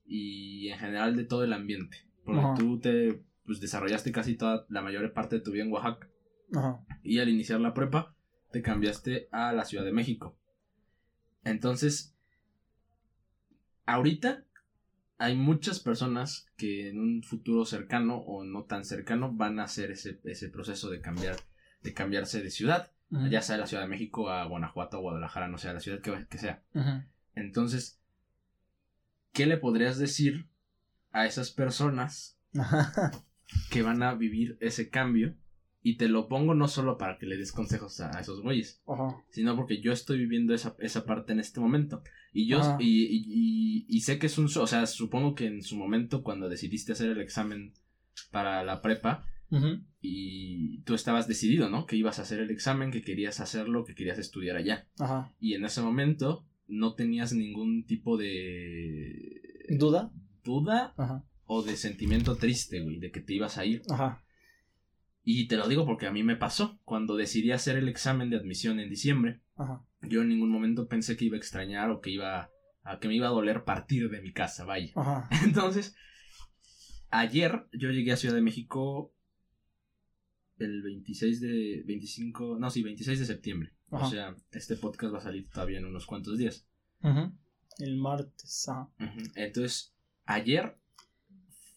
y 0.05 0.69
en 0.69 0.79
general 0.79 1.17
de 1.17 1.25
todo 1.25 1.45
el 1.45 1.53
ambiente. 1.53 2.07
Porque 2.25 2.61
tú 2.63 2.79
te 2.79 3.25
pues, 3.45 3.61
desarrollaste 3.61 4.13
casi 4.13 4.37
toda 4.37 4.67
la 4.69 4.83
mayor 4.83 5.13
parte 5.13 5.37
de 5.37 5.43
tu 5.43 5.53
vida 5.53 5.65
en 5.65 5.73
Oaxaca. 5.73 6.09
Ajá. 6.55 6.85
Y 7.03 7.19
al 7.19 7.29
iniciar 7.29 7.61
la 7.61 7.75
prepa, 7.75 8.15
te 8.53 8.63
cambiaste 8.63 9.29
a 9.33 9.53
la 9.53 9.65
Ciudad 9.65 9.85
de 9.85 9.93
México. 9.93 10.37
Entonces, 11.45 12.18
ahorita 13.89 14.45
hay 15.17 15.35
muchas 15.35 15.81
personas 15.81 16.47
que 16.57 16.91
en 16.91 17.01
un 17.01 17.23
futuro 17.23 17.65
cercano 17.65 18.19
o 18.19 18.45
no 18.45 18.65
tan 18.65 18.85
cercano 18.85 19.33
van 19.33 19.59
a 19.59 19.65
hacer 19.65 19.91
ese, 19.91 20.21
ese 20.25 20.49
proceso 20.49 20.91
de 20.91 21.01
cambiar, 21.01 21.37
de 21.83 21.95
cambiarse 21.95 22.43
de 22.43 22.51
ciudad, 22.51 22.93
ya 23.31 23.41
sea 23.41 23.57
de 23.57 23.63
la 23.63 23.67
Ciudad 23.67 23.85
de 23.85 23.89
México 23.89 24.29
a 24.29 24.45
Guanajuato 24.45 24.99
o 24.99 25.01
Guadalajara, 25.01 25.49
no 25.49 25.57
sea 25.57 25.73
la 25.73 25.81
ciudad 25.81 26.01
que, 26.01 26.27
que 26.29 26.39
sea. 26.39 26.63
Entonces, 27.35 27.99
¿qué 29.33 29.47
le 29.47 29.57
podrías 29.57 29.99
decir 29.99 30.47
a 31.11 31.25
esas 31.25 31.51
personas 31.51 32.39
que 33.71 33.83
van 33.83 34.03
a 34.03 34.15
vivir 34.15 34.59
ese 34.61 34.91
cambio 34.91 35.35
y 35.89 35.97
te 35.97 36.07
lo 36.07 36.29
pongo 36.29 36.55
no 36.55 36.69
solo 36.69 36.99
para 36.99 37.17
que 37.17 37.25
le 37.25 37.39
des 37.39 37.51
consejos 37.51 37.99
a, 38.01 38.11
esos 38.21 38.43
güeyes, 38.43 38.83
sino 39.31 39.57
porque 39.57 39.81
yo 39.81 39.91
estoy 39.91 40.19
viviendo 40.19 40.53
esa, 40.53 40.77
esa 40.81 41.07
parte 41.07 41.33
en 41.33 41.41
este 41.41 41.61
momento. 41.61 42.03
Y 42.31 42.47
yo, 42.47 42.61
y, 42.79 43.07
y, 43.07 43.87
y, 43.89 44.01
sé 44.03 44.19
que 44.19 44.27
es 44.27 44.37
un, 44.37 44.51
o 44.55 44.67
sea, 44.67 44.85
supongo 44.87 45.35
que 45.35 45.47
en 45.47 45.63
su 45.63 45.77
momento 45.77 46.23
cuando 46.23 46.51
decidiste 46.51 46.93
hacer 46.93 47.09
el 47.09 47.23
examen 47.23 47.73
para 48.31 48.63
la 48.65 48.83
prepa, 48.83 49.25
y 50.03 50.83
tú 50.83 50.95
estabas 50.95 51.27
decidido, 51.27 51.71
¿no? 51.71 51.87
Que 51.87 51.97
ibas 51.97 52.19
a 52.19 52.23
hacer 52.23 52.41
el 52.41 52.51
examen, 52.51 52.91
que 52.91 53.01
querías 53.01 53.41
hacerlo, 53.41 53.87
que 53.87 53.95
querías 53.95 54.19
estudiar 54.19 54.59
allá. 54.59 54.87
Ajá. 54.99 55.33
Y 55.41 55.55
en 55.55 55.65
ese 55.65 55.81
momento 55.81 56.45
no 56.67 56.97
tenías 56.97 57.33
ningún 57.33 57.87
tipo 57.87 58.19
de... 58.19 59.65
¿Duda? 59.71 60.13
Duda. 60.45 60.95
O 61.47 61.63
de 61.63 61.77
sentimiento 61.79 62.37
triste, 62.37 62.81
güey, 62.83 62.99
de 62.99 63.11
que 63.11 63.21
te 63.21 63.33
ibas 63.33 63.57
a 63.57 63.65
ir. 63.65 63.81
Ajá. 63.89 64.23
Y 65.31 65.47
te 65.47 65.59
lo 65.59 65.69
digo 65.69 65.85
porque 65.85 66.07
a 66.07 66.11
mí 66.11 66.23
me 66.23 66.37
pasó. 66.37 66.81
Cuando 66.87 67.15
decidí 67.15 67.53
hacer 67.53 67.77
el 67.77 67.87
examen 67.87 68.31
de 68.31 68.39
admisión 68.39 68.81
en 68.81 68.89
diciembre, 68.89 69.43
yo 70.01 70.23
en 70.23 70.31
ningún 70.31 70.49
momento 70.49 70.89
pensé 70.89 71.19
que 71.19 71.27
iba 71.27 71.37
a 71.37 71.39
extrañar 71.39 71.91
o 71.91 72.01
que 72.01 72.09
iba 72.09 72.51
a 72.83 72.99
que 72.99 73.09
me 73.09 73.15
iba 73.15 73.27
a 73.27 73.33
doler 73.33 73.65
partir 73.65 74.09
de 74.09 74.23
mi 74.23 74.33
casa, 74.33 74.65
vaya. 74.65 74.91
Entonces, 75.45 75.95
ayer 77.11 77.67
yo 77.75 77.91
llegué 77.91 78.13
a 78.13 78.17
Ciudad 78.17 78.37
de 78.37 78.41
México 78.41 79.13
el 80.57 80.81
26 80.81 81.43
de 81.43 81.83
25, 81.85 82.57
no, 82.59 82.71
sí, 82.71 82.83
26 82.83 83.19
de 83.19 83.27
septiembre. 83.27 83.75
O 83.91 84.09
sea, 84.09 84.35
este 84.53 84.77
podcast 84.77 85.13
va 85.13 85.19
a 85.19 85.21
salir 85.21 85.51
todavía 85.51 85.77
en 85.77 85.85
unos 85.85 86.07
cuantos 86.07 86.39
días. 86.39 86.67
El 87.77 87.99
martes, 87.99 88.67
ah. 88.71 88.89
Entonces, 89.35 89.95
ayer 90.25 90.79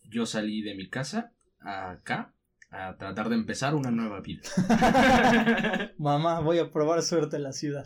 yo 0.10 0.26
salí 0.26 0.62
de 0.62 0.74
mi 0.74 0.88
casa 0.88 1.34
acá 1.60 2.34
a 2.72 2.96
tratar 2.98 3.30
de 3.30 3.36
empezar 3.36 3.76
una 3.76 3.92
nueva 3.92 4.22
vida. 4.22 4.42
Mamá, 5.98 6.40
voy 6.40 6.58
a 6.60 6.72
probar 6.72 7.02
suerte 7.02 7.36
en 7.36 7.44
la 7.44 7.52
ciudad. 7.52 7.86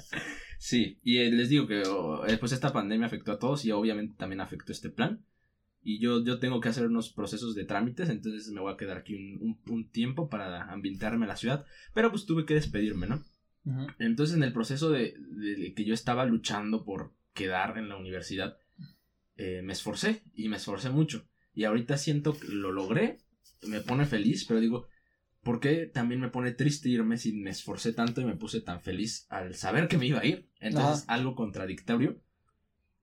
Sí, 0.58 1.00
y 1.04 1.18
eh, 1.18 1.32
les 1.32 1.50
digo 1.50 1.68
que 1.68 1.84
oh, 1.88 2.26
eh, 2.26 2.38
pues 2.38 2.52
esta 2.52 2.72
pandemia 2.72 3.08
afectó 3.08 3.32
a 3.34 3.40
todos 3.40 3.66
y 3.66 3.72
obviamente 3.72 4.16
también 4.18 4.42
afectó 4.42 4.72
este 4.72 4.90
plan. 4.90 5.26
Y 5.82 6.00
yo, 6.00 6.24
yo 6.24 6.40
tengo 6.40 6.60
que 6.62 6.70
hacer 6.70 6.88
unos 6.88 7.12
procesos 7.12 7.54
de 7.54 7.66
trámites, 7.66 8.10
entonces 8.10 8.50
me 8.52 8.62
voy 8.62 8.74
a 8.74 8.78
quedar 8.78 8.98
aquí 8.98 9.14
un, 9.16 9.40
un- 9.68 9.74
un 9.74 9.90
tiempo 9.90 10.30
para 10.30 10.64
ambientarme 10.72 11.26
a 11.26 11.30
la 11.30 11.36
ciudad. 11.36 11.66
Pero 11.94 12.10
pues 12.10 12.26
tuve 12.26 12.46
que 12.46 12.56
despedirme, 12.56 13.08
¿no? 13.08 13.24
Entonces 14.00 14.36
en 14.36 14.44
el 14.44 14.54
proceso 14.54 14.90
de, 14.92 15.16
de 15.20 15.74
que 15.74 15.86
yo 15.86 15.94
estaba 15.94 16.26
luchando 16.26 16.86
por 16.86 17.14
quedar 17.34 17.78
en 17.78 17.90
la 17.90 17.98
universidad, 17.98 18.58
eh, 19.38 19.62
me 19.64 19.74
esforcé 19.74 20.22
y 20.36 20.50
me 20.50 20.58
esforcé 20.58 20.90
mucho. 20.92 21.28
Y 21.54 21.64
ahorita 21.66 21.98
siento 21.98 22.38
que 22.38 22.48
lo 22.48 22.72
logré, 22.72 23.18
me 23.64 23.82
pone 23.82 24.06
feliz, 24.06 24.46
pero 24.46 24.60
digo, 24.60 24.88
¿por 25.44 25.60
qué 25.60 25.86
también 25.88 26.22
me 26.22 26.30
pone 26.30 26.52
triste 26.52 26.90
irme 26.90 27.18
si 27.18 27.34
me 27.34 27.50
esforcé 27.52 27.94
tanto 27.94 28.22
y 28.22 28.26
me 28.26 28.36
puse 28.36 28.62
tan 28.62 28.82
feliz 28.82 29.26
al 29.30 29.56
saber 29.56 29.88
que 29.88 29.98
me 29.98 30.08
iba 30.08 30.20
a 30.20 30.26
ir? 30.26 30.50
Entonces 30.60 31.06
algo 31.08 31.36
contradictorio. 31.36 32.22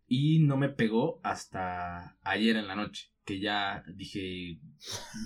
Y 0.07 0.41
no 0.41 0.57
me 0.59 0.69
pegó 0.69 1.21
hasta 1.23 2.19
ayer 2.23 2.57
en 2.57 2.67
la 2.67 2.75
noche, 2.75 3.11
que 3.25 3.41
ya 3.41 3.83
dije, 3.95 4.59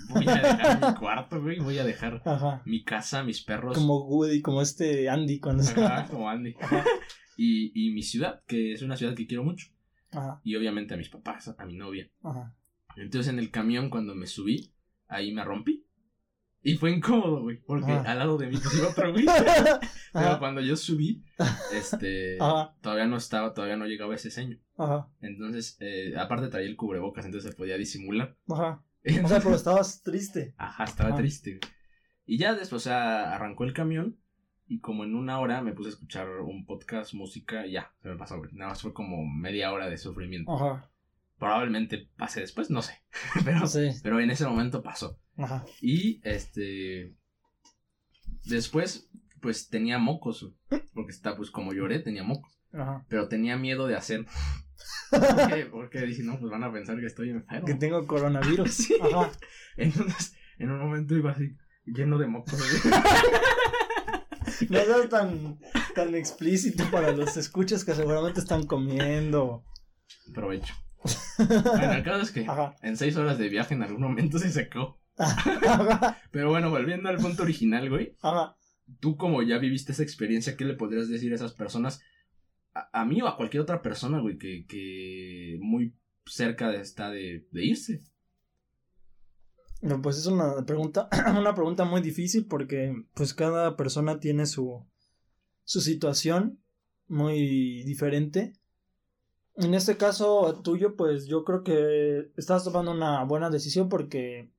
voy 0.07 0.25
a 0.29 0.35
dejar 0.35 0.79
mi 0.93 0.95
cuarto, 0.99 1.41
güey, 1.41 1.59
voy 1.59 1.77
a 1.77 1.83
dejar 1.83 2.21
Ajá. 2.23 2.61
mi 2.65 2.83
casa, 2.85 3.23
mis 3.23 3.41
perros. 3.43 3.77
Como 3.77 4.05
Woody, 4.05 4.41
como 4.41 4.61
este 4.61 5.09
Andy 5.09 5.39
cuando 5.39 5.63
Ajá, 5.63 6.07
como 6.09 6.29
Andy. 6.29 6.55
Y, 7.39 7.71
y 7.75 7.91
mi 7.91 8.01
ciudad, 8.01 8.41
que 8.47 8.73
es 8.73 8.81
una 8.81 8.97
ciudad 8.97 9.13
que 9.13 9.27
quiero 9.27 9.43
mucho. 9.43 9.67
Ajá, 10.11 10.41
Y 10.43 10.55
obviamente 10.55 10.95
a 10.95 10.97
mis 10.97 11.09
papás, 11.09 11.53
a 11.55 11.65
mi 11.65 11.75
novia. 11.75 12.09
ajá. 12.23 12.55
Entonces 12.95 13.31
en 13.31 13.37
el 13.37 13.51
camión 13.51 13.89
cuando 13.91 14.15
me 14.15 14.25
subí, 14.25 14.71
ahí 15.07 15.31
me 15.33 15.43
rompí. 15.43 15.83
Y 16.63 16.75
fue 16.75 16.91
incómodo, 16.91 17.43
güey. 17.43 17.57
Porque 17.61 17.91
al 17.91 18.19
lado 18.19 18.37
de 18.37 18.47
mí 18.47 18.57
iba 18.77 18.89
otro 18.89 19.11
güey. 19.13 19.25
Pero 20.13 20.25
Ajá, 20.25 20.39
cuando 20.39 20.59
yo 20.61 20.75
subí, 20.75 21.23
este... 21.73 22.37
Ajá. 22.41 22.75
Todavía 22.81 23.07
no 23.07 23.15
estaba, 23.17 23.53
todavía 23.53 23.77
no 23.77 23.85
llegaba 23.85 24.15
ese 24.15 24.31
ceño. 24.31 24.57
ajá, 24.77 25.07
Entonces, 25.21 25.77
eh, 25.79 26.13
aparte 26.17 26.47
traía 26.49 26.67
el 26.67 26.75
cubrebocas, 26.75 27.25
entonces 27.25 27.51
se 27.51 27.55
podía 27.57 27.77
disimular. 27.77 28.35
ajá. 28.49 28.83
O 29.23 29.27
sea, 29.29 29.39
pero 29.39 29.55
estabas 29.55 30.01
triste. 30.03 30.53
Ajá, 30.57 30.83
estaba 30.83 31.09
Ajá. 31.09 31.19
triste. 31.19 31.51
güey. 31.51 31.71
Y 32.25 32.37
ya 32.37 32.53
después, 32.55 32.81
o 32.81 32.89
sea, 32.89 33.33
arrancó 33.33 33.63
el 33.63 33.71
camión 33.71 34.17
y 34.67 34.79
como 34.81 35.05
en 35.05 35.15
una 35.15 35.39
hora 35.39 35.61
me 35.61 35.71
puse 35.71 35.89
a 35.89 35.93
escuchar 35.93 36.27
un 36.41 36.65
podcast, 36.65 37.13
música 37.13 37.65
y 37.65 37.71
ya, 37.73 37.93
se 38.01 38.09
me 38.09 38.17
pasó, 38.17 38.37
güey. 38.39 38.49
Nada 38.53 38.71
más 38.71 38.81
fue 38.81 38.93
como 38.93 39.25
media 39.25 39.71
hora 39.71 39.89
de 39.89 39.97
sufrimiento. 39.97 40.51
Ajá, 40.53 40.91
Probablemente 41.37 42.09
pase 42.17 42.41
después, 42.41 42.69
no 42.69 42.81
sé. 42.81 43.01
pero, 43.45 43.67
sí, 43.67 43.89
pero 44.01 44.19
en 44.19 44.31
ese 44.31 44.45
momento 44.45 44.81
pasó. 44.81 45.19
ajá. 45.37 45.65
Y 45.81 46.21
este... 46.23 47.15
Después, 48.45 49.09
pues 49.41 49.69
tenía 49.69 49.97
mocos, 49.97 50.53
porque 50.93 51.11
está, 51.11 51.35
pues 51.35 51.51
como 51.51 51.73
lloré, 51.73 51.99
tenía 51.99 52.23
mocos. 52.23 52.59
Ajá. 52.73 53.05
Pero 53.09 53.27
tenía 53.27 53.57
miedo 53.57 53.87
de 53.87 53.95
hacer... 53.95 54.25
¿Por 55.09 55.47
qué? 55.47 55.65
Porque 55.65 56.01
dije, 56.01 56.23
no, 56.23 56.39
pues 56.39 56.51
van 56.51 56.63
a 56.63 56.71
pensar 56.71 56.99
que 56.99 57.07
estoy 57.07 57.29
enfermo. 57.31 57.65
Que 57.65 57.75
tengo 57.75 58.05
coronavirus. 58.05 58.69
Sí. 58.71 58.95
Ajá. 59.01 59.31
Entonces, 59.75 60.35
en 60.59 60.71
un 60.71 60.79
momento 60.79 61.15
iba 61.15 61.31
así, 61.31 61.55
lleno 61.85 62.17
de 62.17 62.27
mocos. 62.27 62.59
No 64.69 64.79
seas 64.79 65.09
tan, 65.09 65.59
tan 65.93 66.15
explícito 66.15 66.89
para 66.89 67.11
los 67.11 67.37
escuchas 67.37 67.83
que 67.85 67.93
seguramente 67.93 68.39
están 68.39 68.65
comiendo. 68.65 69.63
Provecho. 70.33 70.73
Bueno, 71.37 71.93
el 71.93 72.03
caso 72.03 72.21
es 72.21 72.31
que 72.31 72.45
Ajá. 72.47 72.75
en 72.81 72.97
seis 72.97 73.15
horas 73.17 73.37
de 73.37 73.49
viaje 73.49 73.73
en 73.73 73.83
algún 73.83 74.01
momento 74.01 74.39
se 74.39 74.51
secó. 74.51 74.99
Ajá. 75.17 76.17
Pero 76.31 76.49
bueno, 76.49 76.69
volviendo 76.69 77.09
al 77.09 77.17
punto 77.17 77.43
original, 77.43 77.89
güey. 77.89 78.15
Ajá. 78.21 78.55
Tú 78.99 79.17
como 79.17 79.43
ya 79.43 79.57
viviste 79.57 79.91
esa 79.91 80.03
experiencia, 80.03 80.55
¿qué 80.55 80.65
le 80.65 80.75
podrías 80.75 81.09
decir 81.09 81.31
a 81.31 81.35
esas 81.35 81.53
personas? 81.53 82.01
A, 82.73 83.01
a 83.01 83.05
mí 83.05 83.21
o 83.21 83.27
a 83.27 83.35
cualquier 83.35 83.61
otra 83.61 83.81
persona, 83.81 84.19
güey, 84.19 84.37
que, 84.37 84.65
que 84.67 85.57
muy 85.59 85.95
cerca 86.25 86.69
de, 86.69 86.81
está 86.81 87.09
de, 87.09 87.47
de 87.51 87.65
irse. 87.65 88.03
No, 89.81 90.01
pues 90.01 90.17
es 90.17 90.25
una 90.25 90.65
pregunta, 90.65 91.07
una 91.37 91.53
pregunta 91.53 91.85
muy 91.85 92.01
difícil 92.01 92.45
porque 92.47 92.93
pues 93.13 93.33
cada 93.33 93.75
persona 93.77 94.19
tiene 94.19 94.45
su, 94.45 94.87
su 95.63 95.81
situación 95.81 96.59
muy 97.07 97.83
diferente. 97.83 98.53
En 99.57 99.73
este 99.73 99.97
caso 99.97 100.61
tuyo, 100.63 100.95
pues 100.95 101.25
yo 101.25 101.43
creo 101.43 101.63
que 101.63 102.31
estás 102.37 102.63
tomando 102.63 102.91
una 102.91 103.23
buena 103.23 103.49
decisión 103.49 103.89
porque, 103.89 104.51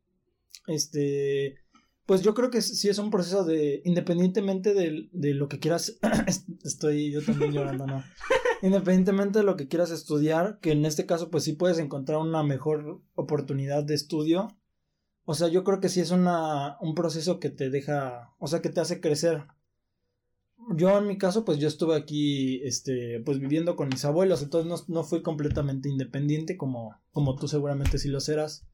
este, 0.67 1.57
pues 2.05 2.23
yo 2.23 2.35
creo 2.35 2.50
que 2.50 2.62
sí 2.62 2.88
es 2.88 2.99
un 2.99 3.11
proceso 3.11 3.45
de, 3.45 3.81
independientemente 3.85 4.75
de, 4.75 5.09
de 5.12 5.35
lo 5.35 5.49
que 5.49 5.61
quieras, 5.61 5.99
estoy 6.64 7.12
yo 7.12 7.23
también 7.23 7.52
llorando, 7.52 7.87
¿no? 7.87 8.02
Independientemente 8.62 9.38
de 9.38 9.45
lo 9.45 9.57
que 9.57 9.69
quieras 9.69 9.93
estudiar, 9.93 10.59
que 10.61 10.73
en 10.73 10.85
este 10.85 11.07
caso 11.07 11.31
pues 11.31 11.45
sí 11.45 11.52
puedes 11.52 11.78
encontrar 11.78 12.19
una 12.19 12.43
mejor 12.43 13.00
oportunidad 13.14 13.85
de 13.85 13.95
estudio. 13.95 14.49
O 15.25 15.35
sea, 15.35 15.47
yo 15.47 15.62
creo 15.62 15.81
que 15.81 15.88
sí 15.88 16.00
es 16.00 16.11
una, 16.11 16.76
un 16.81 16.95
proceso 16.97 17.38
que 17.38 17.50
te 17.50 17.71
deja, 17.71 18.35
o 18.38 18.49
sea, 18.49 18.62
que 18.62 18.71
te 18.71 18.81
hace 18.81 19.00
crecer. 19.00 19.45
Yo 20.75 20.98
en 20.98 21.06
mi 21.06 21.18
caso, 21.18 21.44
pues 21.44 21.58
yo 21.58 21.68
estuve 21.68 21.96
aquí, 21.96 22.60
este, 22.64 23.20
pues 23.25 23.38
viviendo 23.38 23.76
con 23.76 23.88
mis 23.88 24.04
abuelos, 24.04 24.42
entonces 24.42 24.68
no, 24.68 24.94
no 24.94 25.04
fui 25.04 25.22
completamente 25.22 25.88
independiente 25.88 26.56
como, 26.56 26.94
como 27.12 27.37
tú 27.37 27.48
seguramente 27.48 27.98
sí 27.98 28.08
lo 28.08 28.20
serás. 28.20 28.66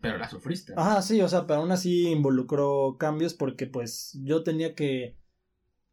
Pero 0.00 0.18
la 0.18 0.28
sufriste. 0.28 0.74
Ajá, 0.76 1.00
sí, 1.02 1.20
o 1.20 1.28
sea, 1.28 1.46
pero 1.46 1.60
aún 1.60 1.72
así 1.72 2.08
involucró 2.08 2.96
cambios 2.98 3.34
porque 3.34 3.66
pues 3.66 4.18
yo 4.22 4.42
tenía 4.42 4.74
que, 4.74 5.16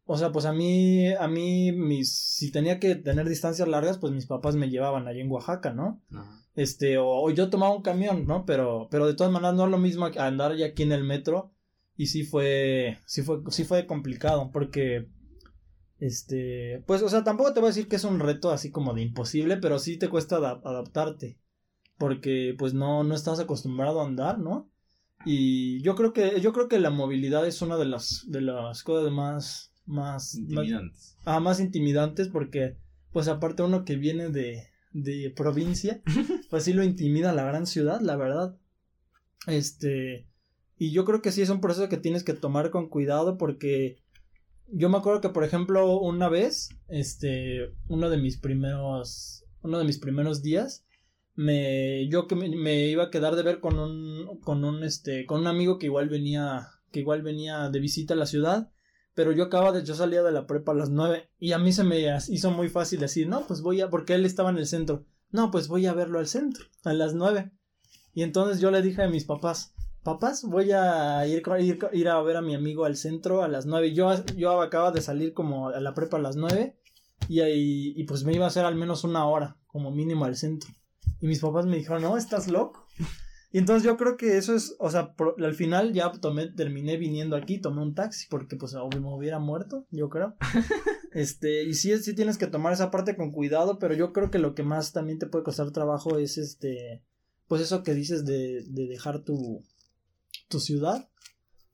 o 0.04 0.18
sea, 0.18 0.32
pues 0.32 0.44
a 0.44 0.52
mí, 0.52 1.12
a 1.12 1.28
mí, 1.28 1.72
mis, 1.72 2.14
si 2.14 2.50
tenía 2.50 2.78
que 2.78 2.94
tener 2.94 3.28
distancias 3.28 3.68
largas, 3.68 3.98
pues 3.98 4.12
mis 4.12 4.26
papás 4.26 4.56
me 4.56 4.68
llevaban 4.68 5.08
allí 5.08 5.20
en 5.20 5.30
Oaxaca, 5.30 5.72
¿no? 5.72 6.02
Ajá. 6.12 6.42
Este, 6.54 6.98
o, 6.98 7.06
o 7.08 7.30
yo 7.30 7.48
tomaba 7.48 7.74
un 7.74 7.82
camión, 7.82 8.26
¿no? 8.26 8.44
Pero, 8.44 8.88
pero 8.90 9.06
de 9.06 9.14
todas 9.14 9.32
maneras 9.32 9.54
no 9.54 9.64
es 9.64 9.70
lo 9.70 9.78
mismo 9.78 10.06
andar 10.18 10.54
ya 10.56 10.66
aquí 10.66 10.82
en 10.82 10.92
el 10.92 11.04
metro. 11.04 11.52
Y 11.96 12.06
sí 12.06 12.24
fue, 12.24 12.98
sí 13.06 13.22
fue, 13.22 13.40
sí 13.48 13.64
fue 13.64 13.86
complicado, 13.86 14.50
porque, 14.52 15.08
este, 16.02 16.82
pues, 16.84 17.00
o 17.02 17.08
sea, 17.08 17.22
tampoco 17.22 17.54
te 17.54 17.60
voy 17.60 17.68
a 17.68 17.70
decir 17.72 17.86
que 17.86 17.94
es 17.94 18.02
un 18.02 18.18
reto 18.18 18.50
así 18.50 18.72
como 18.72 18.92
de 18.92 19.02
imposible, 19.02 19.56
pero 19.58 19.78
sí 19.78 19.98
te 19.98 20.08
cuesta 20.08 20.38
ada- 20.38 20.60
adaptarte. 20.64 21.38
Porque, 21.96 22.56
pues, 22.58 22.74
no, 22.74 23.04
no 23.04 23.14
estás 23.14 23.38
acostumbrado 23.38 24.00
a 24.00 24.06
andar, 24.06 24.40
¿no? 24.40 24.68
Y 25.24 25.80
yo 25.82 25.94
creo 25.94 26.12
que, 26.12 26.40
yo 26.40 26.52
creo 26.52 26.66
que 26.66 26.80
la 26.80 26.90
movilidad 26.90 27.46
es 27.46 27.62
una 27.62 27.76
de 27.76 27.84
las, 27.84 28.24
de 28.26 28.40
las 28.40 28.82
cosas 28.82 29.12
más, 29.12 29.72
más, 29.86 30.34
más, 30.34 30.34
Intimidantes. 30.34 31.16
Ah, 31.24 31.38
más 31.38 31.60
intimidantes 31.60 32.26
porque, 32.26 32.76
pues 33.12 33.28
aparte 33.28 33.62
uno 33.62 33.84
que 33.84 33.94
viene 33.94 34.30
de, 34.30 34.64
de 34.90 35.32
provincia, 35.36 36.02
pues 36.50 36.64
sí 36.64 36.72
lo 36.72 36.82
intimida 36.82 37.32
la 37.32 37.44
gran 37.44 37.64
ciudad, 37.64 38.00
la 38.00 38.16
verdad. 38.16 38.56
Este, 39.46 40.26
y 40.76 40.90
yo 40.90 41.04
creo 41.04 41.22
que 41.22 41.30
sí 41.30 41.42
es 41.42 41.48
un 41.50 41.60
proceso 41.60 41.88
que 41.88 41.96
tienes 41.96 42.24
que 42.24 42.34
tomar 42.34 42.70
con 42.70 42.88
cuidado 42.88 43.38
porque 43.38 44.01
yo 44.72 44.88
me 44.88 44.98
acuerdo 44.98 45.20
que, 45.20 45.28
por 45.28 45.44
ejemplo, 45.44 45.98
una 46.00 46.28
vez, 46.28 46.70
este, 46.88 47.74
uno 47.88 48.08
de 48.08 48.16
mis 48.16 48.38
primeros, 48.38 49.44
uno 49.60 49.78
de 49.78 49.84
mis 49.84 49.98
primeros 49.98 50.42
días, 50.42 50.86
me, 51.34 52.08
yo 52.08 52.26
que 52.26 52.34
me, 52.34 52.86
iba 52.86 53.04
a 53.04 53.10
quedar 53.10 53.36
de 53.36 53.42
ver 53.42 53.60
con 53.60 53.78
un, 53.78 54.40
con 54.40 54.64
un, 54.64 54.82
este, 54.82 55.26
con 55.26 55.40
un 55.40 55.46
amigo 55.46 55.78
que 55.78 55.86
igual 55.86 56.08
venía, 56.08 56.68
que 56.90 57.00
igual 57.00 57.22
venía 57.22 57.68
de 57.68 57.80
visita 57.80 58.14
a 58.14 58.16
la 58.16 58.26
ciudad. 58.26 58.70
Pero 59.14 59.32
yo 59.32 59.44
acababa 59.44 59.72
de, 59.72 59.84
yo 59.84 59.94
salía 59.94 60.22
de 60.22 60.32
la 60.32 60.46
prepa 60.46 60.72
a 60.72 60.74
las 60.74 60.88
nueve 60.88 61.28
y 61.38 61.52
a 61.52 61.58
mí 61.58 61.70
se 61.72 61.84
me 61.84 62.02
hizo 62.28 62.50
muy 62.50 62.70
fácil 62.70 62.98
decir, 62.98 63.28
no, 63.28 63.46
pues 63.46 63.60
voy 63.60 63.82
a, 63.82 63.90
porque 63.90 64.14
él 64.14 64.24
estaba 64.24 64.48
en 64.48 64.56
el 64.56 64.66
centro, 64.66 65.04
no, 65.30 65.50
pues 65.50 65.68
voy 65.68 65.84
a 65.84 65.92
verlo 65.92 66.18
al 66.18 66.28
centro, 66.28 66.64
a 66.82 66.94
las 66.94 67.12
nueve. 67.14 67.52
Y 68.14 68.22
entonces 68.22 68.58
yo 68.58 68.70
le 68.70 68.80
dije 68.80 69.02
a 69.02 69.08
mis 69.08 69.24
papás, 69.24 69.74
papás, 70.02 70.44
voy 70.44 70.72
a 70.72 71.26
ir, 71.26 71.42
ir, 71.60 71.78
ir 71.92 72.08
a 72.08 72.20
ver 72.22 72.36
a 72.36 72.42
mi 72.42 72.54
amigo 72.54 72.84
al 72.84 72.96
centro 72.96 73.42
a 73.42 73.48
las 73.48 73.66
nueve. 73.66 73.94
Yo, 73.94 74.10
yo 74.36 74.60
acababa 74.60 74.92
de 74.92 75.00
salir 75.00 75.32
como 75.32 75.68
a 75.68 75.80
la 75.80 75.94
prepa 75.94 76.16
a 76.16 76.20
las 76.20 76.36
nueve 76.36 76.76
y, 77.28 77.40
ahí, 77.40 77.92
y 77.96 78.04
pues 78.04 78.24
me 78.24 78.34
iba 78.34 78.44
a 78.44 78.48
hacer 78.48 78.64
al 78.64 78.74
menos 78.74 79.04
una 79.04 79.26
hora, 79.26 79.56
como 79.66 79.90
mínimo 79.90 80.24
al 80.24 80.36
centro. 80.36 80.70
Y 81.20 81.26
mis 81.26 81.40
papás 81.40 81.66
me 81.66 81.76
dijeron, 81.76 82.02
no, 82.02 82.16
estás 82.16 82.48
loco. 82.48 82.86
Y 83.52 83.58
entonces 83.58 83.84
yo 83.84 83.98
creo 83.98 84.16
que 84.16 84.38
eso 84.38 84.54
es, 84.54 84.74
o 84.78 84.90
sea, 84.90 85.14
por, 85.14 85.36
al 85.38 85.54
final 85.54 85.92
ya 85.92 86.10
tomé, 86.10 86.46
terminé 86.46 86.96
viniendo 86.96 87.36
aquí, 87.36 87.60
tomé 87.60 87.82
un 87.82 87.94
taxi 87.94 88.26
porque 88.30 88.56
pues 88.56 88.74
o 88.74 88.88
me 88.88 89.14
hubiera 89.14 89.38
muerto, 89.38 89.86
yo 89.90 90.08
creo. 90.08 90.36
este, 91.12 91.64
y 91.64 91.74
sí, 91.74 91.96
sí 91.98 92.14
tienes 92.14 92.38
que 92.38 92.46
tomar 92.46 92.72
esa 92.72 92.90
parte 92.90 93.14
con 93.14 93.30
cuidado, 93.30 93.78
pero 93.78 93.94
yo 93.94 94.14
creo 94.14 94.30
que 94.30 94.38
lo 94.38 94.54
que 94.54 94.62
más 94.62 94.92
también 94.92 95.18
te 95.18 95.26
puede 95.26 95.44
costar 95.44 95.70
trabajo 95.70 96.18
es 96.18 96.38
este, 96.38 97.04
pues 97.46 97.60
eso 97.60 97.82
que 97.82 97.92
dices 97.92 98.24
de, 98.24 98.64
de 98.66 98.86
dejar 98.86 99.22
tu, 99.22 99.62
tu 100.52 100.60
ciudad, 100.60 101.08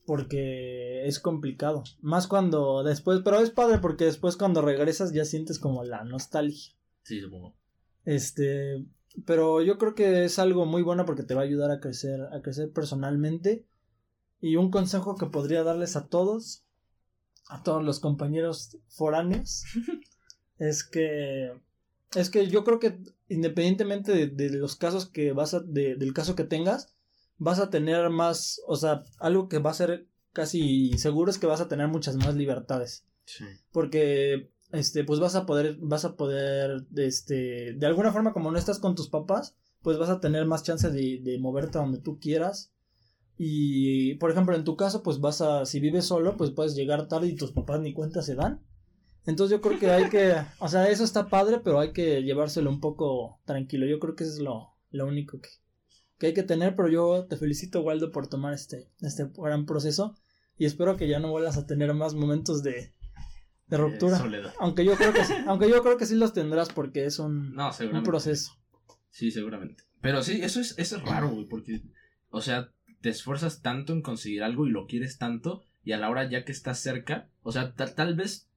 porque 0.06 1.06
es 1.06 1.18
complicado. 1.18 1.84
Más 2.00 2.26
cuando 2.26 2.82
después, 2.82 3.20
pero 3.22 3.40
es 3.40 3.50
padre 3.50 3.78
porque 3.78 4.06
después 4.06 4.36
cuando 4.36 4.62
regresas 4.62 5.12
ya 5.12 5.24
sientes 5.26 5.58
como 5.58 5.84
la 5.84 6.04
nostalgia. 6.04 6.72
Sí, 7.02 7.20
supongo. 7.20 7.54
Este, 8.04 8.86
pero 9.26 9.60
yo 9.60 9.76
creo 9.76 9.94
que 9.94 10.24
es 10.24 10.38
algo 10.38 10.64
muy 10.64 10.82
bueno 10.82 11.04
porque 11.04 11.24
te 11.24 11.34
va 11.34 11.42
a 11.42 11.44
ayudar 11.44 11.70
a 11.70 11.80
crecer, 11.80 12.22
a 12.32 12.40
crecer 12.40 12.72
personalmente. 12.72 13.66
Y 14.40 14.56
un 14.56 14.70
consejo 14.70 15.16
que 15.16 15.26
podría 15.26 15.64
darles 15.64 15.96
a 15.96 16.06
todos, 16.06 16.64
a 17.48 17.62
todos 17.62 17.84
los 17.84 17.98
compañeros 17.98 18.78
foráneos, 18.88 19.64
es 20.58 20.84
que, 20.84 21.52
es 22.14 22.30
que 22.30 22.46
yo 22.46 22.62
creo 22.62 22.78
que 22.78 22.98
independientemente 23.28 24.28
de, 24.28 24.50
los 24.50 24.76
casos 24.76 25.06
que 25.06 25.32
vas 25.32 25.54
a, 25.54 25.60
del 25.60 26.12
caso 26.14 26.36
que 26.36 26.44
tengas, 26.44 26.94
vas 27.38 27.58
a 27.60 27.70
tener 27.70 28.10
más, 28.10 28.60
o 28.66 28.76
sea, 28.76 29.04
algo 29.18 29.48
que 29.48 29.58
va 29.58 29.70
a 29.70 29.74
ser 29.74 30.06
casi 30.32 30.96
seguro 30.98 31.30
es 31.30 31.38
que 31.38 31.46
vas 31.46 31.60
a 31.60 31.68
tener 31.68 31.88
muchas 31.88 32.16
más 32.16 32.34
libertades. 32.34 33.04
Sí. 33.24 33.44
Porque 33.72 34.50
este, 34.72 35.04
pues 35.04 35.20
vas 35.20 35.34
a 35.34 35.46
poder, 35.46 35.76
vas 35.80 36.04
a 36.04 36.16
poder, 36.16 36.86
este, 36.96 37.74
de 37.74 37.86
alguna 37.86 38.12
forma 38.12 38.32
como 38.32 38.50
no 38.50 38.58
estás 38.58 38.78
con 38.78 38.94
tus 38.94 39.08
papás, 39.08 39.56
pues 39.82 39.98
vas 39.98 40.10
a 40.10 40.20
tener 40.20 40.46
más 40.46 40.62
chance 40.62 40.90
de, 40.90 41.20
de 41.22 41.38
moverte 41.38 41.78
a 41.78 41.82
donde 41.82 42.00
tú 42.00 42.18
quieras. 42.18 42.72
Y, 43.36 44.14
por 44.14 44.30
ejemplo, 44.32 44.56
en 44.56 44.64
tu 44.64 44.76
caso, 44.76 45.02
pues 45.02 45.20
vas 45.20 45.40
a, 45.40 45.64
si 45.64 45.78
vives 45.78 46.06
solo, 46.06 46.36
pues 46.36 46.50
puedes 46.50 46.74
llegar 46.74 47.06
tarde 47.06 47.28
y 47.28 47.36
tus 47.36 47.52
papás 47.52 47.80
ni 47.80 47.94
cuenta 47.94 48.20
se 48.20 48.34
dan. 48.34 48.60
Entonces 49.26 49.56
yo 49.56 49.60
creo 49.60 49.78
que 49.78 49.90
hay 49.90 50.08
que, 50.08 50.34
o 50.58 50.68
sea, 50.68 50.88
eso 50.88 51.04
está 51.04 51.28
padre, 51.28 51.60
pero 51.62 51.78
hay 51.78 51.92
que 51.92 52.22
llevárselo 52.22 52.70
un 52.70 52.80
poco 52.80 53.38
tranquilo. 53.44 53.86
Yo 53.86 54.00
creo 54.00 54.16
que 54.16 54.24
eso 54.24 54.32
es 54.32 54.38
lo, 54.40 54.74
lo 54.90 55.06
único 55.06 55.38
que, 55.40 55.50
que 56.18 56.26
hay 56.26 56.34
que 56.34 56.42
tener, 56.42 56.74
pero 56.74 56.88
yo 56.88 57.26
te 57.26 57.36
felicito, 57.36 57.80
Waldo, 57.80 58.10
por 58.10 58.26
tomar 58.26 58.52
este, 58.52 58.90
este 59.00 59.30
gran 59.36 59.66
proceso 59.66 60.16
y 60.56 60.64
espero 60.64 60.96
que 60.96 61.08
ya 61.08 61.20
no 61.20 61.30
vuelvas 61.30 61.56
a 61.56 61.66
tener 61.66 61.94
más 61.94 62.14
momentos 62.14 62.62
de, 62.62 62.92
de 63.68 63.76
ruptura. 63.76 64.20
Aunque 64.58 64.84
yo 64.84 64.96
creo 64.96 65.12
que 65.12 65.24
sí, 65.24 65.34
aunque 65.46 65.70
yo 65.70 65.82
creo 65.82 65.96
que 65.96 66.06
sí 66.06 66.16
los 66.16 66.32
tendrás 66.32 66.70
porque 66.70 67.04
es 67.04 67.18
un, 67.18 67.56
un 67.58 68.02
proceso. 68.02 68.52
Sí, 69.10 69.30
seguramente. 69.30 69.84
Pero 70.00 70.22
sí, 70.22 70.40
eso 70.42 70.60
es, 70.60 70.76
eso 70.78 70.96
es 70.96 71.02
raro, 71.02 71.30
güey, 71.30 71.46
porque, 71.46 71.82
o 72.30 72.40
sea, 72.40 72.72
te 73.00 73.08
esfuerzas 73.08 73.62
tanto 73.62 73.92
en 73.92 74.02
conseguir 74.02 74.42
algo 74.42 74.66
y 74.66 74.70
lo 74.70 74.86
quieres 74.86 75.18
tanto 75.18 75.64
y 75.84 75.92
a 75.92 75.98
la 75.98 76.10
hora 76.10 76.28
ya 76.28 76.44
que 76.44 76.52
estás 76.52 76.80
cerca, 76.80 77.30
o 77.42 77.52
sea, 77.52 77.74
tal 77.74 78.14
vez 78.14 78.50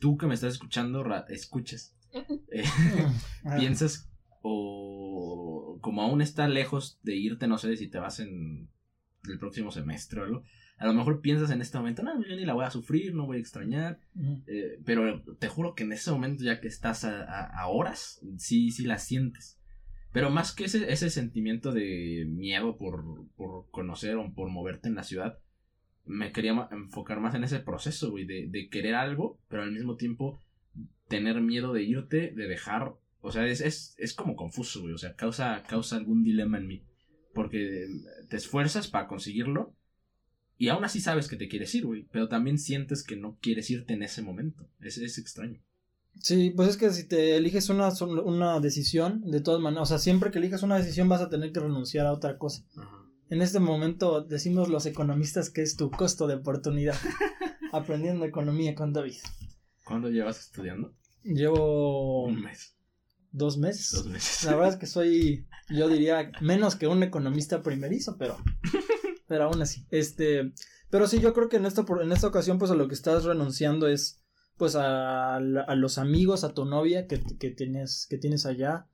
tú 0.00 0.16
que 0.16 0.26
me 0.26 0.34
estás 0.34 0.54
escuchando, 0.54 1.04
escuches, 1.28 1.94
eh, 2.12 2.64
ah. 3.44 3.56
piensas 3.58 4.10
o 4.42 4.69
como 5.90 6.02
aún 6.02 6.22
está 6.22 6.46
lejos 6.46 7.00
de 7.02 7.16
irte, 7.16 7.48
no 7.48 7.58
sé 7.58 7.76
si 7.76 7.88
te 7.88 7.98
vas 7.98 8.20
en 8.20 8.68
el 9.28 9.38
próximo 9.40 9.72
semestre 9.72 10.20
o 10.20 10.24
algo, 10.24 10.44
a 10.78 10.86
lo 10.86 10.94
mejor 10.94 11.20
piensas 11.20 11.50
en 11.50 11.60
este 11.60 11.78
momento, 11.78 12.04
no, 12.04 12.24
yo 12.24 12.36
ni 12.36 12.44
la 12.44 12.54
voy 12.54 12.64
a 12.64 12.70
sufrir, 12.70 13.12
no 13.12 13.26
voy 13.26 13.38
a 13.38 13.40
extrañar, 13.40 13.98
eh, 14.46 14.80
pero 14.84 15.20
te 15.40 15.48
juro 15.48 15.74
que 15.74 15.82
en 15.82 15.90
ese 15.90 16.12
momento 16.12 16.44
ya 16.44 16.60
que 16.60 16.68
estás 16.68 17.04
a, 17.04 17.66
horas, 17.66 18.24
sí, 18.36 18.70
sí 18.70 18.84
la 18.84 18.98
sientes. 18.98 19.58
Pero 20.12 20.30
más 20.30 20.52
que 20.52 20.66
ese, 20.66 20.92
ese 20.92 21.10
sentimiento 21.10 21.72
de 21.72 22.24
miedo 22.24 22.76
por, 22.76 23.26
por 23.34 23.68
conocer 23.72 24.14
o 24.14 24.32
por 24.32 24.48
moverte 24.48 24.86
en 24.86 24.94
la 24.94 25.02
ciudad, 25.02 25.40
me 26.06 26.30
quería 26.30 26.68
enfocar 26.70 27.18
más 27.18 27.34
en 27.34 27.42
ese 27.42 27.58
proceso, 27.58 28.12
güey, 28.12 28.26
de, 28.26 28.46
de 28.48 28.68
querer 28.68 28.94
algo, 28.94 29.40
pero 29.48 29.64
al 29.64 29.72
mismo 29.72 29.96
tiempo 29.96 30.40
tener 31.08 31.40
miedo 31.40 31.72
de 31.72 31.82
irte, 31.82 32.30
de 32.30 32.46
dejar, 32.46 32.92
o 33.20 33.30
sea, 33.30 33.46
es, 33.46 33.60
es, 33.60 33.94
es 33.98 34.14
como 34.14 34.36
confuso, 34.36 34.80
güey, 34.80 34.94
o 34.94 34.98
sea, 34.98 35.14
causa, 35.14 35.62
causa 35.68 35.96
algún 35.96 36.22
dilema 36.22 36.58
en 36.58 36.66
mí, 36.66 36.84
porque 37.34 37.86
te 38.28 38.36
esfuerzas 38.36 38.88
para 38.88 39.06
conseguirlo, 39.06 39.74
y 40.56 40.68
aún 40.68 40.84
así 40.84 41.00
sabes 41.00 41.28
que 41.28 41.36
te 41.36 41.48
quieres 41.48 41.74
ir, 41.74 41.86
güey. 41.86 42.06
Pero 42.12 42.28
también 42.28 42.58
sientes 42.58 43.02
que 43.02 43.16
no 43.16 43.38
quieres 43.40 43.70
irte 43.70 43.94
en 43.94 44.02
ese 44.02 44.20
momento. 44.20 44.68
Es, 44.78 44.98
es 44.98 45.16
extraño. 45.16 45.58
Sí, 46.18 46.52
pues 46.54 46.68
es 46.68 46.76
que 46.76 46.90
si 46.90 47.04
te 47.04 47.36
eliges 47.36 47.70
una, 47.70 47.88
una 48.24 48.60
decisión, 48.60 49.22
de 49.22 49.40
todas 49.40 49.62
maneras, 49.62 49.84
o 49.84 49.86
sea, 49.86 49.98
siempre 49.98 50.30
que 50.30 50.38
elijas 50.38 50.62
una 50.62 50.76
decisión 50.76 51.08
vas 51.08 51.22
a 51.22 51.30
tener 51.30 51.52
que 51.52 51.60
renunciar 51.60 52.04
a 52.04 52.12
otra 52.12 52.36
cosa. 52.36 52.62
En 53.30 53.40
este 53.40 53.58
momento 53.58 54.20
decimos 54.20 54.68
los 54.68 54.84
economistas 54.84 55.48
que 55.48 55.62
es 55.62 55.76
tu 55.76 55.90
costo 55.90 56.26
de 56.26 56.34
oportunidad. 56.34 56.94
aprendiendo 57.72 58.24
economía 58.24 58.74
con 58.74 58.92
David. 58.92 59.18
¿Cuándo 59.84 60.08
llevas 60.08 60.40
estudiando? 60.40 60.94
Llevo... 61.22 62.24
Un 62.24 62.42
mes. 62.42 62.76
Dos 63.32 63.58
meses. 63.58 63.92
Dos 63.92 64.06
meses. 64.06 64.44
La 64.44 64.56
verdad 64.56 64.74
es 64.74 64.76
que 64.76 64.86
soy, 64.86 65.46
yo 65.68 65.88
diría, 65.88 66.32
menos 66.40 66.76
que 66.76 66.86
un 66.86 67.02
economista 67.02 67.62
primerizo, 67.62 68.16
pero 68.18 68.36
pero 69.30 69.44
aún 69.44 69.62
así. 69.62 69.86
Este, 69.92 70.52
pero 70.90 71.06
sí, 71.06 71.20
yo 71.20 71.32
creo 71.32 71.48
que 71.48 71.56
en 71.56 71.64
esta, 71.64 71.84
en 72.02 72.10
esta 72.10 72.26
ocasión, 72.26 72.58
pues 72.58 72.72
a 72.72 72.74
lo 72.74 72.88
que 72.88 72.94
estás 72.94 73.22
renunciando 73.22 73.86
es, 73.86 74.20
pues 74.56 74.74
a, 74.74 75.36
a 75.36 75.74
los 75.76 75.98
amigos, 75.98 76.42
a 76.42 76.52
tu 76.52 76.64
novia 76.64 77.06
que, 77.06 77.22
que, 77.38 77.50
tienes, 77.50 78.08
que 78.10 78.18
tienes 78.18 78.44
allá 78.44 78.88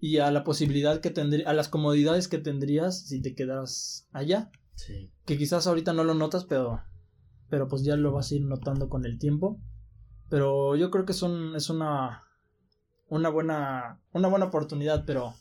y 0.00 0.16
a 0.16 0.30
la 0.30 0.44
posibilidad 0.44 1.00
que 1.00 1.10
tendrías, 1.10 1.46
a 1.46 1.52
las 1.52 1.68
comodidades 1.68 2.26
que 2.26 2.38
tendrías 2.38 3.06
si 3.06 3.20
te 3.20 3.34
quedaras 3.34 4.08
allá. 4.12 4.50
Sí. 4.76 5.10
Que 5.26 5.36
quizás 5.36 5.66
ahorita 5.66 5.92
no 5.92 6.04
lo 6.04 6.14
notas, 6.14 6.46
pero, 6.46 6.82
pero 7.50 7.68
pues 7.68 7.84
ya 7.84 7.94
lo 7.96 8.12
vas 8.12 8.32
a 8.32 8.36
ir 8.36 8.46
notando 8.46 8.88
con 8.88 9.04
el 9.04 9.18
tiempo. 9.18 9.60
Pero 10.30 10.74
yo 10.74 10.90
creo 10.90 11.04
que 11.04 11.12
es 11.12 11.20
un, 11.20 11.54
es 11.54 11.68
una, 11.68 12.24
una 13.12 13.28
buena, 13.28 14.00
una 14.12 14.28
buena 14.28 14.46
oportunidad, 14.46 15.04
pero 15.04 15.34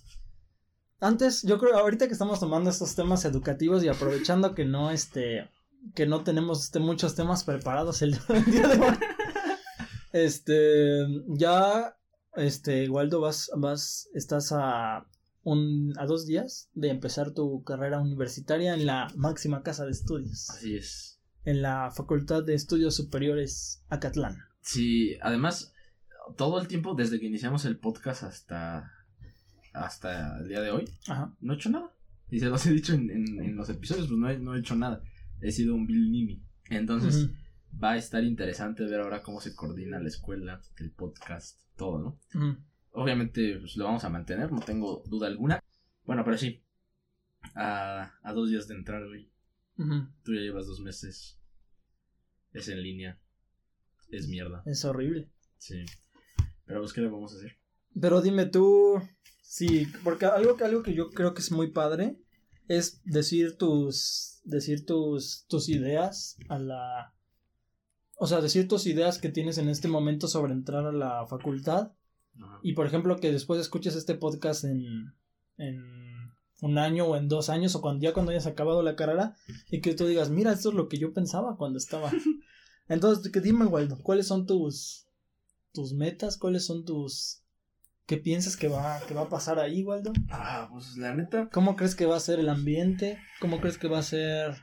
antes, 0.99 1.41
yo 1.43 1.57
creo, 1.57 1.77
ahorita 1.77 2.07
que 2.07 2.13
estamos 2.13 2.41
tomando 2.41 2.69
estos 2.69 2.95
temas 2.95 3.23
educativos 3.23 3.81
y 3.81 3.87
aprovechando 3.87 4.53
que 4.53 4.65
no, 4.65 4.91
este, 4.91 5.49
que 5.95 6.05
no 6.05 6.25
tenemos 6.25 6.65
este, 6.65 6.79
muchos 6.79 7.15
temas 7.15 7.45
preparados 7.45 8.01
el, 8.01 8.11
día 8.47 8.67
de 8.67 8.77
hoy. 8.77 8.97
este, 10.11 11.07
ya, 11.29 11.97
este, 12.35 12.89
Waldo, 12.89 13.21
vas, 13.21 13.49
vas, 13.55 14.09
estás 14.13 14.51
a 14.51 15.07
un, 15.43 15.93
a 15.97 16.05
dos 16.05 16.25
días 16.25 16.69
de 16.73 16.89
empezar 16.89 17.31
tu 17.31 17.63
carrera 17.63 18.01
universitaria 18.01 18.73
en 18.73 18.85
la 18.85 19.07
máxima 19.15 19.63
casa 19.63 19.85
de 19.85 19.91
estudios. 19.91 20.49
Así 20.49 20.75
es. 20.75 21.21
En 21.45 21.61
la 21.61 21.89
Facultad 21.89 22.43
de 22.43 22.53
Estudios 22.53 22.95
Superiores 22.95 23.81
Acatlán. 23.87 24.39
Sí, 24.61 25.17
además, 25.21 25.70
todo 26.35 26.59
el 26.59 26.67
tiempo 26.67 26.95
desde 26.95 27.19
que 27.19 27.27
iniciamos 27.27 27.65
el 27.65 27.77
podcast 27.77 28.23
hasta 28.23 28.91
hasta 29.73 30.39
el 30.39 30.49
día 30.49 30.61
de 30.61 30.71
hoy, 30.71 30.85
no 31.39 31.53
he 31.53 31.55
hecho 31.55 31.69
nada. 31.69 31.93
Y 32.29 32.39
se 32.39 32.47
los 32.47 32.65
he 32.65 32.71
dicho 32.71 32.93
en, 32.93 33.55
los 33.55 33.69
episodios, 33.69 34.07
pues 34.07 34.19
no 34.19 34.29
he, 34.29 34.37
no 34.37 34.55
he, 34.55 34.59
hecho 34.59 34.75
nada. 34.75 35.01
He 35.41 35.51
sido 35.51 35.75
un 35.75 35.85
Bill 35.85 36.11
Nimi. 36.11 36.43
Entonces, 36.69 37.29
va 37.81 37.91
a 37.91 37.97
estar 37.97 38.23
interesante 38.23 38.85
ver 38.85 39.01
ahora 39.01 39.21
cómo 39.21 39.41
se 39.41 39.55
coordina 39.55 39.99
la 39.99 40.07
escuela, 40.07 40.61
el 40.77 40.91
podcast, 40.91 41.59
todo, 41.75 42.19
¿no? 42.33 42.59
Obviamente, 42.91 43.57
pues 43.59 43.77
lo 43.77 43.85
vamos 43.85 44.03
a 44.03 44.09
mantener, 44.09 44.51
no 44.51 44.59
tengo 44.59 45.03
duda 45.07 45.27
alguna. 45.27 45.59
Bueno, 46.05 46.23
pero 46.23 46.37
sí. 46.37 46.63
A, 47.55 48.13
a 48.21 48.33
dos 48.33 48.49
días 48.49 48.67
de 48.67 48.75
entrar, 48.75 49.03
hoy 49.03 49.31
Tú 50.23 50.33
ya 50.33 50.41
llevas 50.41 50.67
dos 50.67 50.79
meses. 50.79 51.39
Es 52.53 52.67
en 52.67 52.83
línea. 52.83 53.19
Es 54.09 54.27
mierda. 54.27 54.61
Es 54.65 54.85
horrible. 54.85 55.29
Sí. 55.57 55.85
Pero 56.71 56.81
pues, 56.81 56.93
¿qué 56.93 57.01
le 57.01 57.09
vamos 57.09 57.33
a 57.33 57.37
hacer? 57.37 57.57
Pero 57.99 58.21
dime 58.21 58.45
tú, 58.45 59.01
Sí, 59.51 59.85
porque 60.05 60.25
algo 60.27 60.55
que, 60.55 60.63
algo 60.63 60.81
que 60.81 60.93
yo 60.93 61.09
creo 61.09 61.33
que 61.33 61.41
es 61.41 61.51
muy 61.51 61.71
padre 61.71 62.17
es 62.69 63.01
decir 63.03 63.57
tus, 63.57 64.39
decir 64.45 64.85
tus, 64.85 65.45
tus 65.49 65.67
ideas 65.67 66.37
a 66.47 66.57
la, 66.57 67.13
o 68.15 68.27
sea, 68.27 68.39
decir 68.39 68.69
tus 68.69 68.87
ideas 68.87 69.17
que 69.17 69.27
tienes 69.27 69.57
en 69.57 69.67
este 69.67 69.89
momento 69.89 70.29
sobre 70.29 70.53
entrar 70.53 70.85
a 70.85 70.93
la 70.93 71.27
facultad. 71.27 71.91
Y 72.63 72.75
por 72.75 72.87
ejemplo, 72.87 73.17
que 73.17 73.33
después 73.33 73.59
escuches 73.59 73.97
este 73.97 74.15
podcast 74.15 74.63
en, 74.63 75.15
en 75.57 75.83
un 76.61 76.77
año 76.77 77.07
o 77.07 77.17
en 77.17 77.27
dos 77.27 77.49
años 77.49 77.75
o 77.75 77.81
cuando 77.81 78.03
ya 78.03 78.13
cuando 78.13 78.31
hayas 78.31 78.47
acabado 78.47 78.81
la 78.83 78.95
carrera 78.95 79.35
y 79.69 79.81
que 79.81 79.95
tú 79.95 80.07
digas, 80.07 80.29
mira, 80.29 80.53
esto 80.53 80.69
es 80.69 80.75
lo 80.75 80.87
que 80.87 80.97
yo 80.97 81.11
pensaba 81.11 81.57
cuando 81.57 81.77
estaba. 81.77 82.09
Entonces, 82.87 83.29
que 83.33 83.41
dime, 83.41 83.65
Waldo, 83.65 83.97
¿cuáles 84.01 84.27
son 84.27 84.45
tus, 84.45 85.09
tus 85.71 85.93
metas? 85.93 86.37
¿Cuáles 86.37 86.65
son 86.65 86.85
tus, 86.85 87.41
¿Qué 88.11 88.17
piensas 88.17 88.57
que 88.57 88.67
va, 88.67 88.99
que 89.07 89.13
va 89.13 89.21
a 89.21 89.29
pasar 89.29 89.57
ahí, 89.57 89.83
Waldo? 89.83 90.11
Ah, 90.29 90.67
pues 90.69 90.97
la 90.97 91.15
neta. 91.15 91.47
¿Cómo 91.49 91.77
crees 91.77 91.95
que 91.95 92.05
va 92.05 92.17
a 92.17 92.19
ser 92.19 92.41
el 92.41 92.49
ambiente? 92.49 93.19
¿Cómo 93.39 93.61
crees 93.61 93.77
que 93.77 93.87
va 93.87 93.99
a 93.99 94.03
ser 94.03 94.55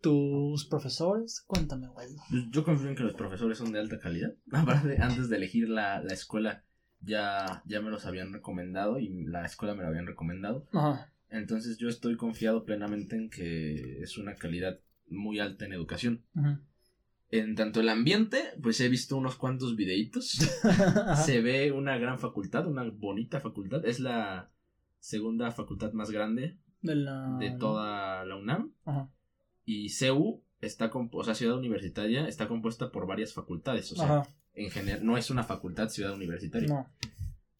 tus 0.00 0.64
profesores? 0.64 1.42
Cuéntame, 1.46 1.88
Waldo. 1.88 2.22
Yo, 2.50 2.64
confío 2.64 2.88
en 2.88 2.96
que 2.96 3.02
los 3.02 3.12
profesores 3.12 3.58
son 3.58 3.72
de 3.72 3.80
alta 3.80 3.98
calidad. 3.98 4.32
Antes 4.50 5.28
de 5.28 5.36
elegir 5.36 5.68
la, 5.68 6.02
la 6.02 6.14
escuela, 6.14 6.64
ya, 7.02 7.62
ya 7.66 7.82
me 7.82 7.90
los 7.90 8.06
habían 8.06 8.32
recomendado 8.32 8.98
y 8.98 9.26
la 9.26 9.44
escuela 9.44 9.74
me 9.74 9.82
lo 9.82 9.88
habían 9.88 10.06
recomendado. 10.06 10.66
Ajá. 10.72 11.12
Entonces 11.28 11.76
yo 11.76 11.90
estoy 11.90 12.16
confiado 12.16 12.64
plenamente 12.64 13.16
en 13.16 13.28
que 13.28 14.00
es 14.00 14.16
una 14.16 14.36
calidad 14.36 14.80
muy 15.06 15.38
alta 15.38 15.66
en 15.66 15.74
educación. 15.74 16.24
Ajá. 16.34 16.62
En 17.30 17.54
tanto 17.54 17.80
el 17.80 17.90
ambiente, 17.90 18.42
pues 18.62 18.80
he 18.80 18.88
visto 18.88 19.16
unos 19.16 19.36
cuantos 19.36 19.76
videitos. 19.76 20.30
Se 21.26 21.40
ve 21.42 21.72
una 21.72 21.98
gran 21.98 22.18
facultad, 22.18 22.66
una 22.66 22.88
bonita 22.88 23.40
facultad. 23.40 23.84
Es 23.84 24.00
la 24.00 24.50
segunda 24.98 25.50
facultad 25.50 25.92
más 25.92 26.10
grande 26.10 26.58
de, 26.80 27.56
toda 27.58 28.24
la 28.24 28.36
UNAM. 28.36 28.72
Y 29.64 29.90
CEU 29.90 30.42
está, 30.60 30.90
o 30.92 31.24
sea, 31.24 31.34
Ciudad 31.34 31.58
Universitaria, 31.58 32.26
está 32.26 32.48
compuesta 32.48 32.90
por 32.90 33.06
varias 33.06 33.34
facultades. 33.34 33.92
O 33.92 33.96
sea, 33.96 34.22
en 34.54 34.70
general, 34.70 35.04
no 35.04 35.18
es 35.18 35.30
una 35.30 35.44
facultad 35.44 35.88
ciudad 35.88 36.14
universitaria. 36.14 36.90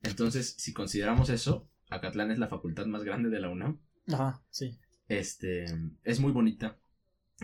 Entonces, 0.02 0.54
si 0.58 0.72
consideramos 0.72 1.28
eso, 1.28 1.68
Acatlán 1.90 2.30
es 2.30 2.38
la 2.38 2.48
facultad 2.48 2.86
más 2.86 3.04
grande 3.04 3.28
de 3.28 3.40
la 3.40 3.50
UNAM. 3.50 3.80
Ajá, 4.06 4.42
sí. 4.50 4.78
Este, 5.08 5.66
es 6.04 6.20
muy 6.20 6.32
bonita. 6.32 6.78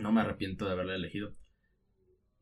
No 0.00 0.12
me 0.12 0.20
arrepiento 0.22 0.64
de 0.66 0.72
haberla 0.72 0.94
elegido. 0.94 1.34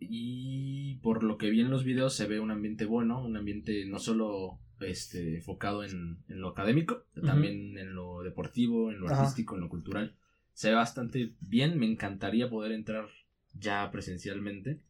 Y 0.09 0.97
por 1.03 1.23
lo 1.23 1.39
que 1.39 1.51
vi 1.51 1.61
en 1.61 1.71
los 1.71 1.85
videos 1.85 2.15
se 2.15 2.27
ve 2.27 2.41
un 2.41 2.51
ambiente 2.51 2.85
bueno, 2.85 3.23
un 3.25 3.37
ambiente 3.37 3.85
no 3.87 3.99
solo 3.99 4.59
este, 4.81 5.37
enfocado 5.37 5.85
en, 5.85 6.19
en 6.29 6.41
lo 6.41 6.49
académico, 6.49 7.05
también 7.25 7.79
en 7.79 7.95
lo 7.95 8.23
deportivo, 8.23 8.91
en 8.91 9.01
lo 9.01 9.09
artístico, 9.09 9.55
en 9.55 9.63
lo 9.63 9.69
cultural. 9.69 10.17
Se 10.55 10.69
ve 10.69 10.75
bastante 10.75 11.35
bien, 11.41 11.79
me 11.79 11.87
encantaría 11.87 12.51
poder 12.51 12.73
entrar 12.73 13.09
ya 13.55 13.91
presencialmente. 13.91 14.81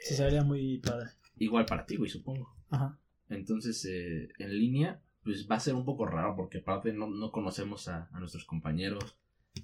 Sí, 0.00 0.14
se 0.14 0.24
vería 0.24 0.42
muy 0.42 0.78
padre. 0.78 1.10
Igual 1.38 1.66
para 1.66 1.86
ti, 1.86 1.96
güey, 1.96 2.10
supongo. 2.10 2.54
Ajá. 2.70 2.98
Entonces, 3.28 3.84
eh, 3.86 4.28
en 4.38 4.58
línea, 4.58 5.00
pues 5.22 5.48
va 5.50 5.56
a 5.56 5.60
ser 5.60 5.74
un 5.74 5.84
poco 5.84 6.06
raro 6.06 6.34
porque 6.36 6.58
aparte 6.58 6.92
no, 6.92 7.08
no 7.08 7.30
conocemos 7.30 7.88
a, 7.88 8.08
a, 8.12 8.18
nuestros 8.18 8.44
compañeros, 8.44 9.16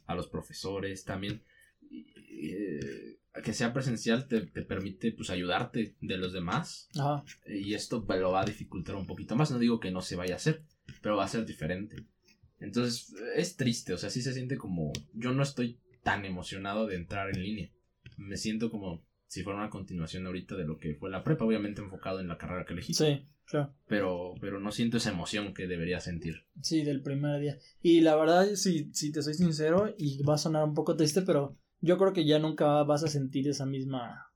a 0.07 0.15
los 0.15 0.29
profesores, 0.29 1.05
también 1.05 1.43
eh, 1.91 3.18
que 3.43 3.53
sea 3.53 3.73
presencial 3.73 4.27
te, 4.29 4.43
te, 4.43 4.63
permite 4.63 5.13
pues 5.13 5.31
ayudarte 5.31 5.97
de 6.01 6.17
los 6.17 6.33
demás 6.33 6.89
Ajá. 6.99 7.25
y 7.47 7.75
esto 7.75 8.05
lo 8.09 8.33
va 8.33 8.43
a 8.43 8.45
dificultar 8.45 8.97
un 8.97 9.07
poquito 9.07 9.37
más, 9.37 9.51
no 9.51 9.59
digo 9.59 9.81
que 9.81 9.91
no 9.91 10.01
se 10.01 10.17
vaya 10.17 10.35
a 10.35 10.37
hacer, 10.37 10.63
pero 11.03 11.17
va 11.17 11.25
a 11.25 11.29
ser 11.29 11.45
diferente. 11.47 12.05
Entonces 12.61 13.15
es 13.37 13.57
triste, 13.57 13.95
o 13.95 13.99
sea, 13.99 14.11
sí 14.11 14.23
se 14.23 14.33
siente 14.33 14.57
como 14.57 14.93
yo 15.15 15.33
no 15.33 15.43
estoy 15.43 15.79
tan 16.03 16.25
emocionado 16.25 16.87
de 16.87 16.97
entrar 16.97 17.31
en 17.31 17.43
línea. 17.43 17.71
Me 18.17 18.37
siento 18.37 18.71
como 18.71 19.05
si 19.27 19.43
fuera 19.43 19.59
una 19.59 19.71
continuación 19.71 20.27
ahorita 20.27 20.57
de 20.57 20.65
lo 20.65 20.79
que 20.79 20.95
fue 20.95 21.11
la 21.11 21.23
prepa, 21.23 21.45
obviamente 21.45 21.83
enfocado 21.83 22.21
en 22.21 22.29
la 22.29 22.39
carrera 22.39 22.65
que 22.65 22.73
elegí. 22.73 22.95
Sí, 22.95 23.29
claro. 23.45 23.75
Pero, 23.87 24.35
pero 24.41 24.59
no 24.59 24.73
siento 24.73 24.97
esa 24.97 25.11
emoción 25.11 25.55
que 25.55 25.67
debería 25.67 26.01
sentir. 26.01 26.47
Sí, 26.63 26.83
del 26.83 27.03
primer 27.03 27.41
día. 27.41 27.59
Y 27.83 28.01
la 28.01 28.17
verdad, 28.17 28.47
si, 28.55 28.91
si 28.93 29.13
te 29.13 29.23
soy 29.23 29.35
sincero, 29.35 29.95
y 29.99 30.23
va 30.23 30.35
a 30.35 30.39
sonar 30.39 30.65
un 30.65 30.75
poco 30.75 30.97
triste, 30.97 31.23
pero 31.23 31.57
yo 31.81 31.99
creo 31.99 32.13
que 32.13 32.25
ya 32.25 32.39
nunca 32.39 32.83
vas 32.83 33.05
a 33.05 33.09
sentir 33.09 33.49
esa 33.49 33.67
misma 33.67 34.29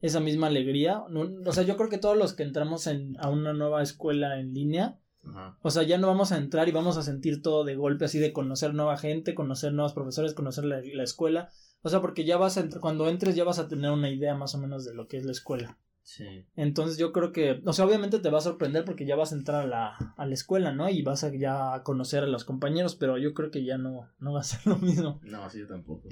esa 0.00 0.20
misma 0.20 0.46
alegría. 0.46 1.02
No, 1.10 1.28
o 1.44 1.52
sea, 1.52 1.64
yo 1.64 1.76
creo 1.76 1.88
que 1.88 1.98
todos 1.98 2.16
los 2.16 2.34
que 2.34 2.42
entramos 2.42 2.86
en, 2.86 3.16
a 3.18 3.30
una 3.30 3.52
nueva 3.52 3.82
escuela 3.82 4.38
en 4.38 4.54
línea, 4.54 4.98
Ajá. 5.24 5.58
o 5.62 5.70
sea, 5.70 5.82
ya 5.82 5.98
no 5.98 6.06
vamos 6.06 6.32
a 6.32 6.38
entrar 6.38 6.68
y 6.68 6.72
vamos 6.72 6.96
a 6.96 7.02
sentir 7.02 7.42
todo 7.42 7.64
de 7.64 7.74
golpe 7.74 8.04
así 8.04 8.18
de 8.18 8.32
conocer 8.32 8.74
nueva 8.74 8.96
gente, 8.96 9.34
conocer 9.34 9.72
nuevos 9.72 9.94
profesores, 9.94 10.34
conocer 10.34 10.64
la, 10.64 10.80
la 10.80 11.02
escuela. 11.02 11.50
O 11.82 11.88
sea, 11.88 12.00
porque 12.00 12.24
ya 12.24 12.36
vas 12.36 12.56
a 12.56 12.60
entrar, 12.60 12.80
cuando 12.80 13.08
entres 13.08 13.34
ya 13.34 13.44
vas 13.44 13.58
a 13.58 13.68
tener 13.68 13.90
una 13.90 14.10
idea 14.10 14.34
más 14.34 14.54
o 14.54 14.58
menos 14.58 14.84
de 14.84 14.94
lo 14.94 15.08
que 15.08 15.16
es 15.16 15.24
la 15.24 15.32
escuela. 15.32 15.78
Sí. 16.02 16.46
Entonces 16.56 16.96
yo 16.96 17.12
creo 17.12 17.32
que, 17.32 17.60
o 17.66 17.72
sea, 17.74 17.84
obviamente 17.84 18.18
te 18.18 18.30
va 18.30 18.38
a 18.38 18.40
sorprender 18.40 18.84
porque 18.84 19.04
ya 19.04 19.14
vas 19.14 19.32
a 19.32 19.34
entrar 19.34 19.64
a 19.64 19.66
la, 19.66 20.14
a 20.16 20.26
la 20.26 20.32
escuela, 20.32 20.72
¿no? 20.72 20.88
Y 20.88 21.02
vas 21.02 21.22
a 21.22 21.30
ya 21.34 21.82
conocer 21.84 22.24
a 22.24 22.26
los 22.26 22.44
compañeros, 22.44 22.94
pero 22.94 23.18
yo 23.18 23.34
creo 23.34 23.50
que 23.50 23.62
ya 23.62 23.76
no, 23.76 24.08
no 24.18 24.32
va 24.32 24.40
a 24.40 24.44
ser 24.44 24.66
lo 24.66 24.78
mismo. 24.78 25.20
No, 25.22 25.50
sí, 25.50 25.58
yo 25.58 25.66
tampoco. 25.66 26.08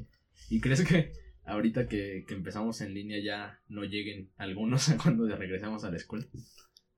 ¿Y 0.49 0.61
crees 0.61 0.85
que 0.85 1.12
ahorita 1.44 1.88
que, 1.88 2.25
que 2.27 2.35
empezamos 2.35 2.81
en 2.81 2.94
línea 2.94 3.18
ya 3.22 3.61
no 3.68 3.85
lleguen 3.85 4.31
algunos 4.37 4.90
cuando 5.03 5.27
regresemos 5.35 5.85
a 5.85 5.90
la 5.90 5.96
escuela? 5.96 6.27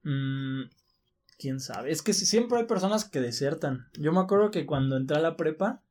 Mm, 0.03 0.65
Quién 1.39 1.61
sabe. 1.61 1.93
Es 1.93 2.03
que 2.03 2.13
siempre 2.13 2.59
hay 2.59 2.65
personas 2.67 3.05
que 3.05 3.21
desertan. 3.21 3.87
Yo 3.95 4.13
me 4.13 4.19
acuerdo 4.19 4.51
que 4.51 4.67
cuando 4.67 4.97
entré 4.97 5.17
a 5.17 5.21
la 5.21 5.37
prepa, 5.37 5.85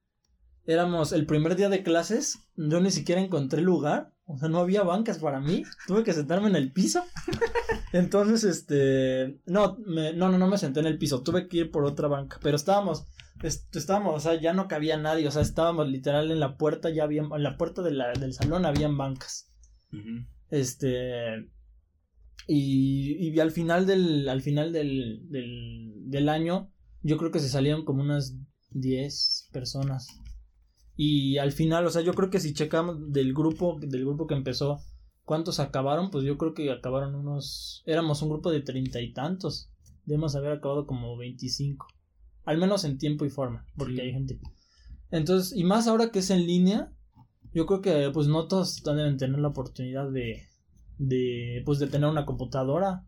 éramos 0.66 1.14
el 1.14 1.26
primer 1.26 1.56
día 1.56 1.70
de 1.70 1.84
clases, 1.84 2.50
yo 2.58 2.82
ni 2.82 2.92
siquiera 2.92 3.22
encontré 3.22 3.62
lugar. 3.62 4.14
O 4.26 4.38
sea, 4.38 4.50
no 4.50 4.60
había 4.60 4.84
bancas 4.84 5.20
para 5.20 5.40
mí. 5.40 5.64
Tuve 5.88 6.04
que 6.04 6.12
sentarme 6.12 6.50
en 6.50 6.58
el 6.58 6.74
piso. 6.74 7.02
Entonces, 7.94 8.44
este. 8.44 9.40
No, 9.46 9.78
me, 9.86 10.12
no, 10.12 10.30
no, 10.30 10.38
no 10.38 10.48
me 10.48 10.58
senté 10.58 10.82
en 10.82 10.88
el 10.88 10.98
piso. 10.98 11.24
Tuve 11.24 11.48
que 11.48 11.58
ir 11.58 11.72
por 11.72 11.86
otra 11.86 12.10
banca. 12.10 12.38
Pero 12.44 12.58
estábamos. 12.58 13.08
Est 13.44 13.76
estábamos, 13.76 14.16
o 14.16 14.20
sea, 14.20 14.40
ya 14.40 14.54
no 14.54 14.68
cabía 14.68 14.98
nadie. 14.98 15.28
O 15.28 15.32
sea, 15.32 15.42
estábamos 15.42 15.88
literal 15.90 16.32
en 16.32 16.40
la 16.40 16.58
puerta. 16.58 16.90
Ya 16.90 17.04
había. 17.04 17.22
En 17.22 17.44
la 17.44 17.58
puerta 17.58 17.82
de 17.82 17.92
la, 17.92 18.14
del 18.14 18.34
salón 18.34 18.66
habían 18.66 18.98
bancas. 18.98 19.52
Uh 19.92 19.98
-huh. 19.98 20.28
Este. 20.50 21.50
Y, 22.48 23.30
y 23.30 23.40
al 23.40 23.52
final 23.52 23.86
del. 23.86 24.30
Al 24.30 24.42
final 24.42 24.72
del, 24.72 25.30
del, 25.30 25.94
del 26.10 26.30
año. 26.30 26.72
Yo 27.04 27.18
creo 27.18 27.32
que 27.32 27.40
se 27.40 27.50
salieron 27.50 27.86
como 27.86 28.02
unas 28.02 28.36
10 28.72 29.50
personas. 29.52 30.08
Y 30.96 31.38
al 31.38 31.52
final, 31.52 31.86
o 31.86 31.92
sea, 31.92 32.02
yo 32.02 32.14
creo 32.14 32.30
que 32.32 32.40
si 32.40 32.54
checamos 32.54 33.12
del 33.14 33.34
grupo, 33.34 33.78
del 33.80 34.04
grupo 34.04 34.26
que 34.26 34.34
empezó, 34.34 34.80
cuántos 35.24 35.60
acabaron, 35.60 36.10
pues 36.10 36.24
yo 36.26 36.38
creo 36.38 36.54
que 36.56 36.72
acabaron 36.72 37.14
unos, 37.14 37.84
éramos 37.86 38.22
un 38.24 38.30
grupo 38.30 38.50
de 38.50 38.62
treinta 38.62 39.00
y 39.00 39.14
tantos, 39.14 39.70
debemos 40.06 40.36
haber 40.36 40.54
acabado 40.54 40.88
como 40.88 41.16
25, 41.18 41.86
al 42.48 42.58
menos 42.58 42.86
en 42.86 42.98
tiempo 42.98 43.26
y 43.26 43.30
forma, 43.30 43.66
porque 43.76 43.96
sí. 43.96 44.02
hay 44.02 44.14
gente. 44.14 44.40
Entonces, 45.12 45.58
y 45.58 45.66
más 45.66 45.88
ahora 45.88 46.12
que 46.12 46.20
es 46.20 46.30
en 46.30 46.48
línea, 46.48 46.94
yo 47.54 47.66
creo 47.66 47.82
que 47.82 48.10
pues 48.14 48.28
no 48.28 48.48
todos 48.48 48.82
deben 48.84 49.18
tener 49.18 49.40
la 49.40 49.50
oportunidad 49.50 50.10
de, 50.10 50.48
de, 50.98 51.62
pues 51.66 51.78
de 51.80 51.88
tener 51.88 52.10
una 52.10 52.26
computadora. 52.26 53.06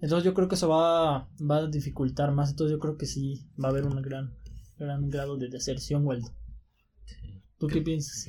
Entonces 0.00 0.24
yo 0.24 0.34
creo 0.34 0.48
que 0.48 0.56
eso 0.56 0.68
va, 0.68 1.28
va 1.48 1.56
a 1.58 1.66
dificultar 1.68 2.32
más, 2.32 2.50
entonces 2.50 2.72
yo 2.72 2.80
creo 2.80 2.96
que 2.96 3.06
sí 3.06 3.48
va 3.62 3.68
a 3.68 3.70
haber 3.70 3.86
un 3.86 4.02
gran, 4.02 4.34
gran 4.76 5.08
grado 5.08 5.36
de 5.36 5.48
deserción, 5.48 6.04
Waldo. 6.04 6.34
Sí. 7.04 7.40
¿Tú 7.58 7.68
qué 7.68 7.82
piensas? 7.82 8.26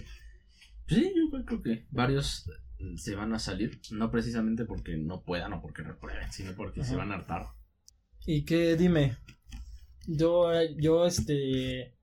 Sí, 0.87 1.13
yo 1.15 1.43
creo 1.45 1.63
que 1.63 1.87
varios 1.89 2.47
se 2.95 3.15
van 3.15 3.33
a 3.33 3.39
salir, 3.39 3.81
no 3.89 4.11
precisamente 4.11 4.65
porque 4.65 4.97
no 4.97 5.23
puedan 5.23 5.51
o 5.53 5.61
porque 5.61 5.81
reprueben, 5.81 6.31
sino 6.31 6.53
porque 6.55 6.81
Ajá. 6.81 6.89
se 6.91 6.95
van 6.95 7.11
a 7.11 7.15
hartar. 7.15 7.47
¿Y 8.27 8.45
qué? 8.45 8.75
Dime. 8.75 9.17
Yo, 10.07 10.49
yo, 10.77 11.05
este. 11.05 11.93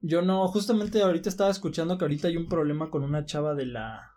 Yo 0.00 0.22
no, 0.22 0.46
justamente 0.48 1.02
ahorita 1.02 1.28
estaba 1.28 1.50
escuchando 1.50 1.98
que 1.98 2.04
ahorita 2.04 2.28
hay 2.28 2.36
un 2.36 2.48
problema 2.48 2.90
con 2.90 3.02
una 3.02 3.24
chava 3.24 3.54
de 3.54 3.66
la. 3.66 4.12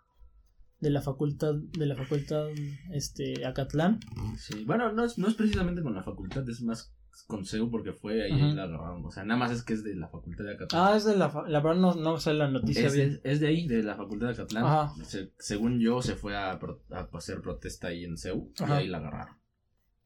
De 0.78 0.88
la 0.88 1.02
facultad, 1.02 1.54
de 1.54 1.84
la 1.84 1.94
facultad, 1.94 2.46
este, 2.92 3.44
Acatlán. 3.44 4.00
Sí, 4.38 4.64
bueno, 4.64 4.92
no 4.92 5.04
es, 5.04 5.18
no 5.18 5.28
es 5.28 5.34
precisamente 5.34 5.82
con 5.82 5.94
la 5.94 6.02
facultad, 6.02 6.48
es 6.48 6.62
más 6.62 6.94
con 7.26 7.44
CEU 7.44 7.70
porque 7.70 7.92
fue 7.92 8.22
ahí, 8.24 8.32
ahí 8.32 8.54
la 8.54 8.64
agarraron. 8.64 9.04
O 9.04 9.10
sea, 9.10 9.24
nada 9.24 9.38
más 9.38 9.50
es 9.50 9.62
que 9.62 9.74
es 9.74 9.84
de 9.84 9.94
la 9.94 10.08
facultad 10.08 10.44
de 10.44 10.54
Acatlán. 10.54 10.82
Ah, 10.82 10.96
es 10.96 11.04
de 11.04 11.16
la. 11.16 11.44
La 11.48 11.60
verdad 11.60 11.80
no, 11.80 11.94
no 11.94 12.18
sé 12.18 12.32
la 12.32 12.48
noticia 12.48 12.86
es, 12.86 12.94
bien. 12.94 13.10
Es, 13.10 13.20
es, 13.24 13.40
de 13.40 13.48
ahí, 13.48 13.66
de 13.66 13.82
la 13.82 13.96
facultad 13.96 14.28
de 14.28 14.32
Acatlán. 14.34 15.04
Se, 15.04 15.32
según 15.38 15.80
yo, 15.80 16.00
se 16.02 16.16
fue 16.16 16.36
a, 16.36 16.52
a, 16.52 17.08
hacer 17.12 17.42
protesta 17.42 17.88
ahí 17.88 18.04
en 18.04 18.16
CEU 18.16 18.52
y 18.58 18.70
ahí 18.70 18.88
la 18.88 18.98
agarraron. 18.98 19.36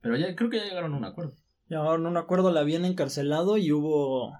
Pero 0.00 0.16
ya 0.16 0.34
creo 0.34 0.50
que 0.50 0.58
ya 0.58 0.64
llegaron 0.64 0.94
a 0.94 0.96
un 0.96 1.04
acuerdo. 1.04 1.36
Llegaron 1.68 2.06
a 2.06 2.08
un 2.10 2.16
acuerdo, 2.16 2.50
la 2.50 2.60
habían 2.60 2.84
encarcelado 2.84 3.56
y 3.56 3.72
hubo. 3.72 4.32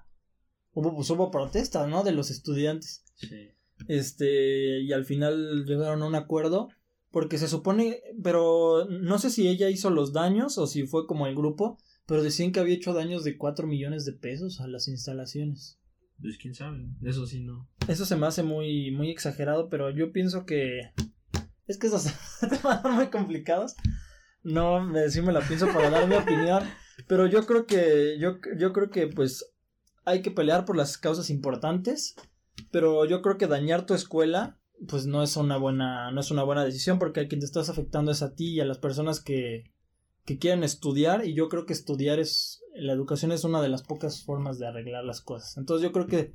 Hubo, 0.73 0.95
pues 0.95 1.09
hubo 1.11 1.31
protestas, 1.31 1.89
¿no? 1.89 2.03
De 2.03 2.13
los 2.13 2.31
estudiantes. 2.31 3.05
Sí. 3.15 3.51
Este. 3.89 4.81
Y 4.81 4.93
al 4.93 5.05
final 5.05 5.65
llegaron 5.65 6.03
a 6.03 6.07
un 6.07 6.15
acuerdo. 6.15 6.69
Porque 7.11 7.39
se 7.39 7.49
supone. 7.49 8.01
Pero 8.23 8.87
no 8.89 9.19
sé 9.19 9.31
si 9.31 9.49
ella 9.49 9.71
hizo 9.71 9.91
los 9.91 10.13
daños 10.13 10.59
o 10.59 10.67
si 10.67 10.87
fue 10.87 11.07
como 11.07 11.27
el 11.27 11.35
grupo 11.35 11.79
pero 12.07 12.23
decían 12.23 12.53
que 12.53 12.61
había 12.61 12.75
hecho 12.75 12.93
daños 12.93 13.25
de 13.25 13.37
4 13.37 13.67
millones 13.67 14.05
de 14.05 14.13
pesos 14.13 14.61
a 14.61 14.67
las 14.67 14.89
instalaciones. 14.89 15.79
Pues 16.21 16.39
quién 16.39 16.55
sabe, 16.55 16.87
eso 17.03 17.27
sí 17.27 17.41
no. 17.41 17.69
Eso 17.89 18.05
se 18.07 18.17
me 18.17 18.27
hace 18.27 18.43
muy, 18.43 18.91
muy 18.91 19.11
exagerado, 19.11 19.69
pero 19.69 19.91
yo 19.91 20.13
pienso 20.13 20.45
que. 20.45 20.93
Es 21.67 21.79
que 21.79 21.87
esos 21.87 22.05
temas 22.41 22.83
son 22.83 22.95
muy 22.95 23.09
complicados. 23.09 23.75
No 24.43 24.85
me, 24.85 25.09
sí 25.11 25.23
me 25.23 25.33
la 25.33 25.41
pienso 25.41 25.67
para 25.67 25.91
dar 25.91 26.07
mi 26.07 26.15
opinión. 26.15 26.63
Pero 27.07 27.27
yo 27.27 27.47
creo 27.47 27.67
que. 27.67 28.17
Yo, 28.19 28.39
yo 28.57 28.73
creo 28.73 28.91
que 28.91 29.07
pues. 29.07 29.51
Hay 30.07 30.21
que 30.21 30.31
pelear 30.31 30.65
por 30.65 30.77
las 30.77 30.99
causas 30.99 31.31
importantes. 31.31 32.15
Pero 32.71 33.05
yo 33.05 33.23
creo 33.23 33.39
que 33.39 33.47
dañar 33.47 33.87
tu 33.87 33.95
escuela. 33.95 34.59
Pues 34.89 35.07
no 35.07 35.23
es 35.23 35.37
una 35.37 35.57
buena. 35.57 36.11
No 36.11 36.21
es 36.21 36.31
una 36.31 36.43
buena 36.43 36.65
decisión. 36.65 36.99
Porque 36.99 37.21
a 37.21 37.29
quien 37.29 37.41
te 37.41 37.47
estás 37.47 37.69
afectando 37.69 38.11
es 38.13 38.23
a 38.23 38.35
ti 38.35 38.55
y 38.55 38.61
a 38.61 38.65
las 38.65 38.79
personas 38.79 39.21
que 39.21 39.65
que 40.25 40.39
quieren 40.39 40.65
estudiar 40.65 41.27
y 41.27 41.35
yo 41.35 41.49
creo 41.49 41.67
que 41.67 41.73
estudiar 41.73 42.19
es 42.19 42.63
la 42.75 42.93
educación 42.93 43.33
es 43.33 43.45
una 43.45 43.61
de 43.61 43.69
las 43.69 43.83
pocas 43.83 44.25
formas 44.25 44.59
de 44.59 44.67
arreglar 44.67 45.05
las 45.05 45.21
cosas 45.21 45.57
entonces 45.57 45.83
yo 45.83 45.93
creo 45.93 46.07
que 46.07 46.35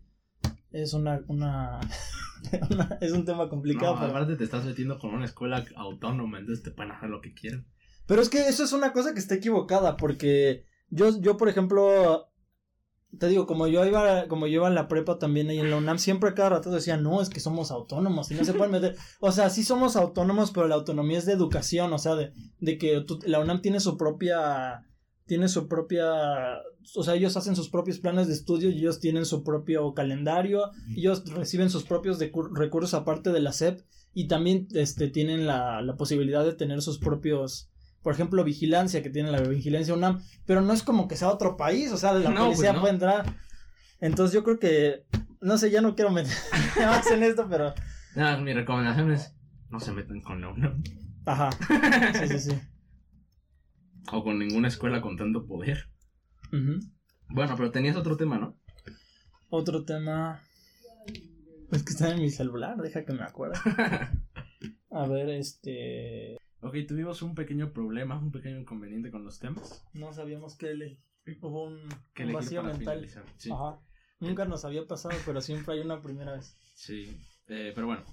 es 0.72 0.94
una 0.94 1.22
una, 1.28 1.80
una 2.70 2.98
es 3.02 3.12
un 3.12 3.26
tema 3.26 3.50
complicado 3.50 3.96
no, 3.96 4.00
pero... 4.00 4.12
aparte 4.12 4.36
te 4.36 4.44
estás 4.44 4.66
metiendo 4.66 5.00
con 5.00 5.14
una 5.14 5.26
escuela 5.26 5.66
autónoma 5.76 6.40
entonces 6.40 6.64
te 6.64 6.72
pueden 6.72 6.92
hacer 6.92 7.10
lo 7.10 7.22
que 7.22 7.34
quieran 7.34 7.66
pero 8.10 8.22
es 8.22 8.28
que 8.28 8.50
eso 8.50 8.66
es 8.66 8.74
una 8.74 8.92
cosa 8.92 9.14
que 9.14 9.20
está 9.20 9.36
equivocada 9.36 9.96
porque 9.96 10.66
yo 10.90 11.18
yo 11.22 11.38
por 11.38 11.48
ejemplo 11.48 12.30
te 13.18 13.28
digo, 13.28 13.48
como 13.48 13.68
yo 13.68 13.86
iba, 13.86 14.28
como 14.28 14.46
yo 14.46 14.56
iba 14.56 14.68
en 14.68 14.76
la 14.76 14.88
prepa 14.88 15.18
también 15.18 15.50
ahí 15.50 15.60
en 15.60 15.72
la 15.72 15.78
UNAM, 15.78 15.98
siempre 15.98 16.34
cada 16.36 16.50
rato 16.50 16.70
decía, 16.70 16.96
no, 16.98 17.22
es 17.22 17.30
que 17.30 17.40
somos 17.40 17.72
autónomos 17.72 18.30
y 18.30 18.36
no 18.36 18.46
se 18.46 18.54
pueden 18.54 18.72
meter. 18.72 18.96
O 19.20 19.32
sea, 19.32 19.50
sí 19.50 19.64
somos 19.64 19.96
autónomos, 19.96 20.52
pero 20.52 20.68
la 20.68 20.76
autonomía 20.76 21.18
es 21.18 21.26
de 21.26 21.34
educación, 21.34 21.92
o 21.92 21.98
sea, 21.98 22.16
de, 22.16 22.34
de 22.60 22.78
que 22.78 23.04
la 23.26 23.40
UNAM 23.40 23.62
tiene 23.62 23.80
su 23.80 23.98
propia, 23.98 24.86
tiene 25.26 25.48
su 25.48 25.68
propia, 25.68 26.06
o 26.96 27.04
sea, 27.04 27.16
ellos 27.16 27.36
hacen 27.36 27.56
sus 27.56 27.70
propios 27.70 28.00
planes 28.00 28.28
de 28.28 28.34
estudio 28.34 28.70
y 28.70 28.78
ellos 28.78 29.00
tienen 29.00 29.26
su 29.26 29.44
propio 29.44 29.94
calendario, 29.96 30.70
ellos 30.96 31.24
reciben 31.34 31.72
sus 31.72 31.86
propios 31.86 32.20
recursos 32.20 32.94
aparte 32.94 33.32
de 33.32 33.40
la 33.40 33.54
SEP 33.54 33.82
y 34.14 34.28
también, 34.28 34.68
este, 34.74 35.08
tienen 35.08 35.48
la, 35.48 35.82
la 35.82 35.98
posibilidad 35.98 36.46
de 36.46 36.54
tener 36.54 36.82
sus 36.84 37.00
propios, 37.00 37.72
por 38.02 38.14
ejemplo, 38.14 38.44
vigilancia, 38.44 39.04
que 39.04 39.10
tiene 39.10 39.32
la 39.32 39.42
vigilancia 39.42 39.94
UNAM, 39.94 40.22
pero 40.46 40.62
no 40.62 40.74
es 40.74 40.84
como 40.84 41.08
que 41.08 41.16
sea 41.16 41.30
otro 41.30 41.58
país, 41.58 41.92
o 41.92 41.98
sea, 41.98 42.14
la 42.14 42.30
No, 42.30 42.46
policía 42.46 42.72
pues 42.72 42.74
no. 42.76 42.82
puede 42.82 42.94
entrar. 42.94 43.36
Entonces 44.00 44.34
yo 44.34 44.44
creo 44.44 44.60
que, 44.60 45.06
no 45.42 45.58
sé, 45.58 45.72
ya 45.72 45.82
no 45.82 45.96
quiero 45.96 46.12
meter 46.12 46.34
más 46.78 47.10
en 47.12 47.24
esto, 47.24 47.48
pero, 47.50 47.74
Nada, 48.16 48.38
mi 48.38 48.54
recomendación 48.54 49.12
es 49.12 49.36
no 49.70 49.80
se 49.80 49.92
metan 49.92 50.22
con 50.22 50.42
la 50.42 50.50
UNAM 50.50 50.82
ajá, 51.26 51.52
sí, 52.20 52.28
sí, 52.28 52.40
sí. 52.40 52.60
o 54.12 54.24
con 54.24 54.40
ninguna 54.40 54.68
escuela 54.68 55.00
con 55.02 55.16
tanto 55.16 55.46
poder. 55.46 55.90
Bueno, 57.30 57.54
pero 57.56 57.70
tenías 57.70 57.96
otro 57.96 58.18
tema, 58.18 58.40
¿no? 58.40 58.58
Otro 59.50 59.86
tema, 59.86 60.42
es 61.72 61.84
que 61.84 61.92
está 61.92 62.10
en 62.12 62.20
mi 62.20 62.32
celular, 62.32 62.78
deja 62.78 63.06
que 63.06 63.14
me 63.14 63.22
acuerde. 63.22 63.60
A 64.92 65.06
ver, 65.08 65.30
este, 65.30 66.39
Ok, 66.62 66.76
tuvimos 66.88 67.22
un 67.22 67.36
pequeño 67.36 67.72
problema, 67.72 68.18
un 68.18 68.32
pequeño 68.32 68.60
inconveniente 68.60 69.12
con 69.12 69.24
los 69.24 69.40
temas. 69.40 69.86
no 69.94 70.12
sabíamos 70.12 70.56
que 70.56 70.74
le, 70.74 71.00
hubo 71.42 71.64
un, 71.64 71.80
Que 72.14 72.26
un 72.26 72.34
vacío 72.34 72.64
mental. 72.64 73.08
Sí, 73.38 73.50
Ajá. 73.52 73.80
Nunca 74.20 74.44
nos 74.44 74.66
había 74.66 74.86
pasado, 74.86 75.16
pero 75.26 75.40
siempre 75.40 75.76
hay 75.76 75.80
una 75.80 76.02
primera 76.02 76.34
vez. 76.34 76.58
sí. 76.76 77.18
Eh, 77.48 77.72
pero 77.74 77.88
bueno. 77.88 78.04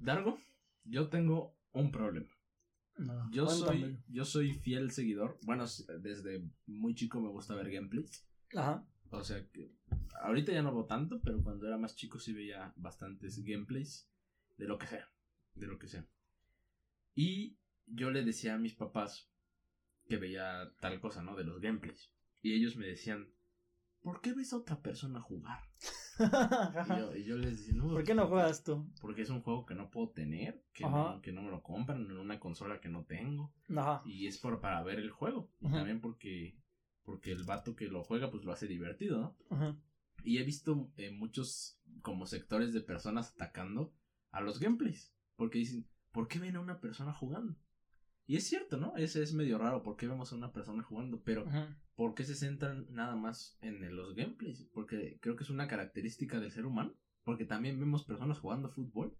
Dargo, 0.00 0.40
yo 0.84 1.08
tengo 1.08 1.56
un 1.72 1.92
problema. 1.92 2.26
No, 2.96 3.30
Yo 3.30 3.46
soy, 3.48 4.02
yo 4.08 4.24
soy 4.24 4.54
fiel 4.54 4.90
seguidor. 4.90 5.38
Bueno, 5.42 5.66
desde 6.00 6.42
muy 6.66 6.94
chico 6.94 7.20
me 7.20 7.28
gusta 7.28 7.54
ver 7.54 7.70
gameplays. 7.70 8.26
Ajá. 8.56 8.84
O 9.10 9.22
sea 9.22 9.46
que 9.52 9.70
ahorita 10.22 10.50
ya 10.52 10.62
no 10.62 10.74
veo 10.74 10.86
tanto, 10.86 11.20
pero 11.22 11.42
cuando 11.42 11.66
era 11.66 11.76
más 11.78 11.94
chico 11.94 12.18
sí 12.18 12.32
veía 12.32 12.72
bastantes 12.76 13.44
gameplays 13.44 14.08
de 14.56 14.66
lo 14.66 14.78
que 14.78 14.86
sea, 14.86 15.08
de 15.54 15.66
lo 15.66 15.78
que 15.78 15.86
sea. 15.88 16.06
Y 17.16 17.58
yo 17.86 18.10
le 18.10 18.22
decía 18.22 18.54
a 18.54 18.58
mis 18.58 18.74
papás 18.74 19.28
que 20.06 20.18
veía 20.18 20.70
tal 20.80 21.00
cosa, 21.00 21.22
¿no? 21.22 21.34
De 21.34 21.44
los 21.44 21.60
gameplays. 21.60 22.12
Y 22.42 22.52
ellos 22.52 22.76
me 22.76 22.86
decían, 22.86 23.32
¿por 24.02 24.20
qué 24.20 24.34
ves 24.34 24.52
a 24.52 24.58
otra 24.58 24.80
persona 24.80 25.20
jugar? 25.20 25.58
Y 26.18 26.98
yo, 26.98 27.16
y 27.16 27.24
yo 27.24 27.36
les 27.36 27.58
decía, 27.58 27.74
no, 27.74 27.88
¿Por 27.88 28.02
qué 28.04 28.14
no 28.14 28.26
juegas 28.26 28.64
tú? 28.64 28.90
porque 29.02 29.20
es 29.20 29.28
un 29.28 29.42
juego 29.42 29.66
que 29.66 29.74
no 29.74 29.90
puedo 29.90 30.08
tener, 30.12 30.64
que, 30.72 30.84
no, 30.84 31.20
que 31.20 31.30
no 31.30 31.42
me 31.42 31.50
lo 31.50 31.62
compran 31.62 32.06
en 32.06 32.16
una 32.16 32.40
consola 32.40 32.80
que 32.80 32.88
no 32.88 33.04
tengo. 33.04 33.52
Ajá. 33.76 34.00
Y 34.06 34.26
es 34.26 34.38
por, 34.38 34.60
para 34.60 34.82
ver 34.82 34.98
el 34.98 35.10
juego. 35.10 35.50
Y 35.60 35.66
Ajá. 35.66 35.76
también 35.76 36.00
porque, 36.00 36.58
porque 37.02 37.32
el 37.32 37.44
vato 37.44 37.76
que 37.76 37.88
lo 37.88 38.02
juega 38.02 38.30
pues 38.30 38.44
lo 38.44 38.52
hace 38.52 38.66
divertido, 38.66 39.20
¿no? 39.20 39.36
Ajá. 39.50 39.76
Y 40.24 40.38
he 40.38 40.44
visto 40.44 40.90
eh, 40.96 41.10
muchos 41.10 41.78
como 42.00 42.24
sectores 42.24 42.72
de 42.72 42.80
personas 42.80 43.32
atacando 43.34 43.92
a 44.30 44.40
los 44.40 44.58
gameplays. 44.58 45.14
Porque 45.36 45.58
dicen, 45.58 45.86
¿por 46.16 46.28
qué 46.28 46.38
ven 46.38 46.56
a 46.56 46.60
una 46.60 46.80
persona 46.80 47.12
jugando? 47.12 47.54
Y 48.26 48.36
es 48.36 48.44
cierto, 48.44 48.78
¿no? 48.78 48.96
Ese 48.96 49.22
es 49.22 49.34
medio 49.34 49.58
raro, 49.58 49.82
¿por 49.82 49.96
qué 49.96 50.08
vemos 50.08 50.32
a 50.32 50.36
una 50.36 50.50
persona 50.50 50.82
jugando? 50.82 51.20
Pero, 51.22 51.46
Ajá. 51.46 51.78
¿por 51.94 52.14
qué 52.14 52.24
se 52.24 52.34
centran 52.34 52.86
nada 52.88 53.14
más 53.16 53.58
en 53.60 53.94
los 53.94 54.14
gameplays? 54.14 54.66
Porque 54.72 55.18
creo 55.20 55.36
que 55.36 55.44
es 55.44 55.50
una 55.50 55.68
característica 55.68 56.40
del 56.40 56.52
ser 56.52 56.64
humano. 56.64 56.94
Porque 57.22 57.44
también 57.44 57.78
vemos 57.78 58.06
personas 58.06 58.38
jugando 58.38 58.70
fútbol 58.70 59.14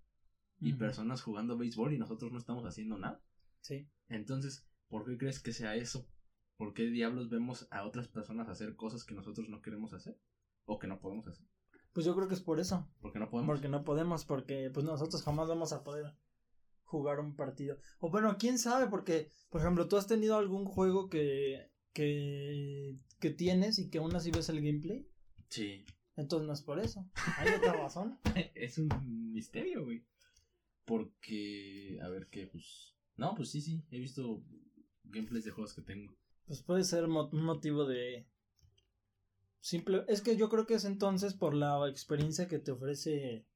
y 0.59 0.73
personas 0.73 1.21
jugando 1.21 1.59
béisbol 1.59 1.93
y 1.93 1.99
nosotros 1.99 2.33
no 2.33 2.39
estamos 2.39 2.65
haciendo 2.65 2.97
nada. 2.97 3.21
Sí. 3.61 3.91
Entonces, 4.09 4.67
¿por 4.89 5.05
qué 5.05 5.19
crees 5.19 5.39
que 5.39 5.53
sea 5.53 5.75
eso? 5.75 6.09
¿Por 6.57 6.73
qué 6.73 6.85
diablos 6.85 7.29
vemos 7.29 7.69
a 7.71 7.85
otras 7.85 8.09
personas 8.09 8.49
hacer 8.49 8.75
cosas 8.75 9.05
que 9.05 9.15
nosotros 9.15 9.51
no 9.51 9.61
queremos 9.61 9.93
hacer? 9.93 10.19
O 10.65 10.79
que 10.79 10.87
no 10.87 10.99
podemos 10.99 11.29
hacer. 11.29 11.47
Pues 11.93 12.07
yo 12.07 12.17
creo 12.17 12.27
que 12.27 12.35
es 12.35 12.43
por 12.43 12.59
eso. 12.59 12.91
Porque 13.01 13.19
no 13.19 13.29
podemos. 13.29 13.55
Porque 13.55 13.69
no 13.69 13.85
podemos, 13.85 14.25
porque 14.25 14.71
pues 14.73 14.87
nosotros 14.87 15.23
jamás 15.23 15.47
vamos 15.47 15.75
a 15.75 15.85
poder 15.85 16.17
jugar 16.87 17.21
un 17.21 17.37
partido. 17.37 17.79
O 18.01 18.11
bueno, 18.11 18.37
quién 18.39 18.59
sabe, 18.59 18.89
porque, 18.89 19.31
por 19.51 19.61
ejemplo, 19.61 19.87
tú 19.89 19.97
has 19.97 20.07
tenido 20.07 20.37
algún 20.37 20.65
juego 20.65 21.09
que, 21.11 21.71
que, 21.93 22.97
que 23.21 23.31
tienes 23.31 23.79
y 23.79 23.91
que 23.91 23.99
aún 23.99 24.15
así 24.17 24.31
ves 24.31 24.49
el 24.49 24.63
gameplay. 24.63 25.07
Sí. 25.51 25.85
Entonces 26.17 26.47
no 26.47 26.55
es 26.55 26.63
por 26.63 26.81
eso. 26.81 27.07
Hay 27.39 27.53
otra 27.55 27.75
razón. 27.75 28.19
es 28.55 28.79
un 28.79 28.89
misterio, 29.33 29.85
güey. 29.85 30.05
Porque, 30.85 31.99
a 32.03 32.09
ver 32.09 32.29
qué, 32.31 32.47
pues... 32.47 32.95
No, 33.17 33.35
pues 33.35 33.51
sí, 33.51 33.61
sí. 33.61 33.85
He 33.91 33.99
visto 33.99 34.43
gameplays 35.05 35.45
de 35.45 35.51
juegos 35.51 35.75
que 35.75 35.83
tengo. 35.83 36.17
Pues 36.47 36.63
puede 36.63 36.85
ser 36.85 37.09
mo- 37.09 37.29
un 37.33 37.45
motivo 37.45 37.85
de... 37.85 38.29
Simple... 39.61 40.05
Es 40.09 40.23
que 40.23 40.37
yo 40.37 40.49
creo 40.49 40.67
que 40.67 40.75
es 40.75 40.85
entonces 40.85 41.35
por 41.35 41.55
la 41.55 41.89
experiencia 41.89 42.47
que 42.47 42.59
te 42.61 42.71
ofrece 42.71 43.47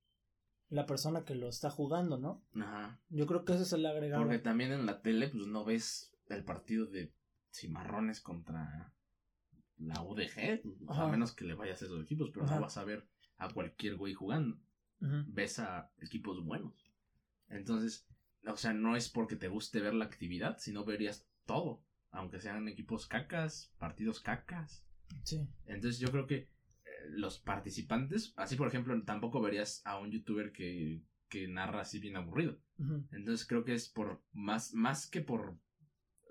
la 0.70 0.86
persona 0.86 1.24
que 1.24 1.34
lo 1.34 1.48
está 1.48 1.68
jugando, 1.70 2.16
¿no? 2.18 2.42
Ajá. 2.54 2.98
Yo 3.10 3.26
creo 3.26 3.44
que 3.44 3.52
ese 3.54 3.64
es 3.64 3.72
el 3.72 3.84
agregado. 3.84 4.22
Porque 4.22 4.38
también 4.38 4.72
en 4.72 4.86
la 4.86 5.02
tele, 5.02 5.28
pues 5.28 5.46
no 5.46 5.64
ves 5.64 6.12
el 6.28 6.44
partido 6.44 6.86
de 6.86 7.12
Cimarrones 7.52 8.20
contra 8.20 8.92
la 9.78 10.02
UDG. 10.02 10.62
pues, 10.62 10.98
A 10.98 11.08
menos 11.08 11.32
que 11.34 11.44
le 11.44 11.54
vayas 11.54 11.82
a 11.82 11.86
esos 11.86 12.02
equipos, 12.02 12.30
pero 12.32 12.46
Ajá. 12.46 12.54
no 12.56 12.60
vas 12.62 12.76
a 12.76 12.84
ver 12.84 13.06
a 13.38 13.48
cualquier 13.52 13.96
güey 13.96 14.14
jugando. 14.14 14.58
Ves 15.00 15.58
a 15.58 15.90
equipos 15.98 16.44
buenos. 16.44 16.74
Entonces, 17.48 18.06
o 18.46 18.56
sea, 18.56 18.72
no 18.74 18.96
es 18.96 19.08
porque 19.08 19.34
te 19.34 19.48
guste 19.48 19.80
ver 19.80 19.94
la 19.94 20.04
actividad, 20.04 20.58
sino 20.58 20.84
verías 20.84 21.26
todo, 21.46 21.82
aunque 22.10 22.40
sean 22.40 22.68
equipos 22.68 23.06
cacas, 23.06 23.72
partidos 23.78 24.20
cacas. 24.20 24.84
Sí. 25.24 25.48
Entonces 25.66 25.98
yo 25.98 26.10
creo 26.12 26.26
que 26.26 26.48
los 27.08 27.38
participantes, 27.38 28.32
así 28.36 28.56
por 28.56 28.68
ejemplo, 28.68 29.00
tampoco 29.04 29.40
verías 29.40 29.82
a 29.84 29.98
un 29.98 30.10
youtuber 30.10 30.52
que, 30.52 31.02
que 31.28 31.48
narra 31.48 31.80
así 31.82 31.98
bien 31.98 32.16
aburrido. 32.16 32.58
Entonces 33.12 33.46
creo 33.46 33.64
que 33.64 33.74
es 33.74 33.88
por 33.88 34.22
más, 34.32 34.72
más 34.74 35.08
que 35.08 35.20
por, 35.20 35.58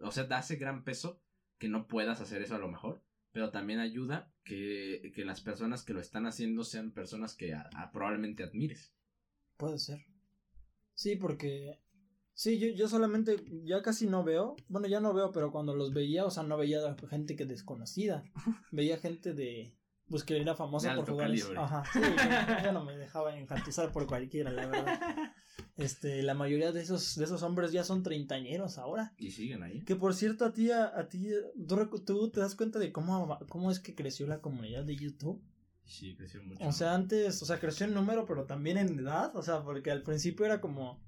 o 0.02 0.12
sea, 0.12 0.24
hace 0.32 0.56
gran 0.56 0.84
peso 0.84 1.22
que 1.58 1.70
no 1.70 1.88
puedas 1.88 2.22
hacer 2.22 2.42
eso 2.42 2.56
a 2.56 2.60
lo 2.60 2.70
mejor, 2.70 3.04
pero 3.32 3.52
también 3.52 3.80
ayuda 3.80 4.34
que, 4.44 5.12
que 5.14 5.26
las 5.26 5.42
personas 5.42 5.84
que 5.84 5.94
lo 5.94 6.00
están 6.00 6.26
haciendo 6.26 6.64
sean 6.64 6.92
personas 6.92 7.36
que 7.36 7.54
a- 7.54 7.70
a 7.76 7.92
probablemente 7.92 8.44
admires. 8.44 8.96
Puede 9.58 9.78
ser. 9.78 10.06
Sí, 10.96 11.16
porque. 11.16 11.80
Sí, 12.34 12.58
yo, 12.58 12.70
yo 12.70 12.88
solamente. 12.88 13.36
Ya 13.66 13.82
casi 13.82 14.08
no 14.08 14.24
veo. 14.24 14.56
Bueno, 14.70 14.88
ya 14.88 15.00
no 15.02 15.14
veo, 15.14 15.32
pero 15.32 15.52
cuando 15.52 15.76
los 15.76 15.94
veía, 15.94 16.26
o 16.26 16.32
sea, 16.32 16.44
no 16.44 16.58
veía 16.58 16.96
gente 17.10 17.36
que 17.36 17.46
desconocida. 17.46 18.24
veía 18.72 18.98
gente 18.98 19.34
de. 19.34 19.78
Pues 20.10 20.24
que 20.24 20.42
era 20.42 20.56
famosa 20.56 20.96
por 20.96 21.10
jugar. 21.10 21.32
Ajá. 21.58 21.84
Sí, 21.94 22.00
yo, 22.02 22.64
yo 22.66 22.72
no 22.72 22.84
me 22.84 22.98
dejaba 22.98 23.38
enfatizar 23.38 23.92
por 23.92 24.08
cualquiera, 24.08 24.52
la 24.52 24.66
verdad. 24.66 25.00
Este, 25.76 26.24
la 26.24 26.34
mayoría 26.34 26.72
de 26.72 26.82
esos, 26.82 27.16
de 27.16 27.24
esos 27.24 27.42
hombres 27.42 27.72
ya 27.72 27.84
son 27.84 28.04
treintañeros 28.04 28.78
ahora. 28.78 29.14
Y 29.18 29.32
siguen 29.32 29.64
ahí. 29.64 29.82
Que 29.82 29.96
por 29.96 30.14
cierto, 30.14 30.46
a 30.46 30.54
ti, 30.54 30.72
a, 30.72 30.86
a 30.98 31.08
ti, 31.08 31.30
¿tú, 32.06 32.30
te 32.32 32.40
das 32.42 32.56
cuenta 32.56 32.80
de 32.80 32.92
cómo, 32.92 33.40
cómo 33.48 33.72
es 33.72 33.80
que 33.80 33.96
creció 33.96 34.28
la 34.28 34.42
comunidad 34.42 34.84
de 34.84 34.96
YouTube. 34.98 35.42
Sí, 35.86 36.16
creció 36.16 36.44
mucho. 36.44 36.66
O 36.66 36.72
sea, 36.72 36.94
antes, 36.94 37.42
o 37.42 37.46
sea, 37.46 37.60
creció 37.60 37.86
en 37.86 37.94
número, 37.94 38.26
pero 38.26 38.46
también 38.46 38.78
en 38.78 39.00
edad. 39.00 39.36
O 39.36 39.42
sea, 39.42 39.64
porque 39.64 39.90
al 39.90 40.04
principio 40.04 40.46
era 40.46 40.62
como. 40.62 41.02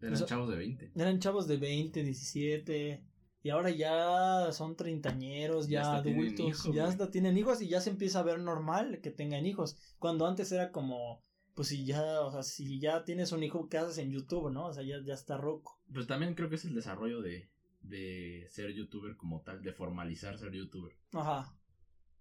Eran 0.00 0.14
o 0.14 0.16
sea- 0.16 0.26
chavos 0.26 0.48
de 0.48 0.56
20. 0.56 0.92
Eran 0.94 1.18
chavos 1.20 1.46
de 1.46 1.56
20, 1.58 2.02
17. 2.02 3.04
Y 3.42 3.50
ahora 3.50 3.70
ya 3.70 4.52
son 4.52 4.76
treintañeros, 4.76 5.68
Ya 5.68 5.82
ya, 5.82 5.94
adultos. 5.96 6.46
hijos, 6.48 6.74
ya 6.74 6.86
hasta 6.86 7.10
tienen 7.10 7.38
hijos 7.38 7.62
y 7.62 7.68
ya 7.68 7.80
se 7.80 7.90
empieza 7.90 8.20
a 8.20 8.22
ver 8.22 8.38
normal 8.40 9.00
que 9.02 9.10
tengan 9.10 9.46
hijos. 9.46 9.76
Cuando 9.98 10.26
antes 10.26 10.52
era 10.52 10.70
como. 10.72 11.22
Pues 11.54 11.68
si 11.68 11.84
ya, 11.84 12.20
o 12.22 12.30
sea, 12.30 12.42
si 12.42 12.78
ya 12.80 13.04
tienes 13.04 13.32
un 13.32 13.42
hijo, 13.42 13.68
¿qué 13.68 13.78
haces 13.78 13.98
en 13.98 14.12
YouTube, 14.12 14.50
no? 14.50 14.66
O 14.66 14.72
sea, 14.72 14.82
ya, 14.84 14.96
ya 15.04 15.14
está 15.14 15.36
roco. 15.36 15.80
Pues 15.92 16.06
también 16.06 16.34
creo 16.34 16.48
que 16.48 16.54
es 16.54 16.64
el 16.64 16.74
desarrollo 16.74 17.20
de, 17.22 17.50
de 17.82 18.46
ser 18.50 18.72
youtuber 18.72 19.16
como 19.16 19.42
tal, 19.42 19.60
de 19.62 19.72
formalizar 19.72 20.38
ser 20.38 20.52
youtuber 20.52 20.92
Ajá. 21.12 21.54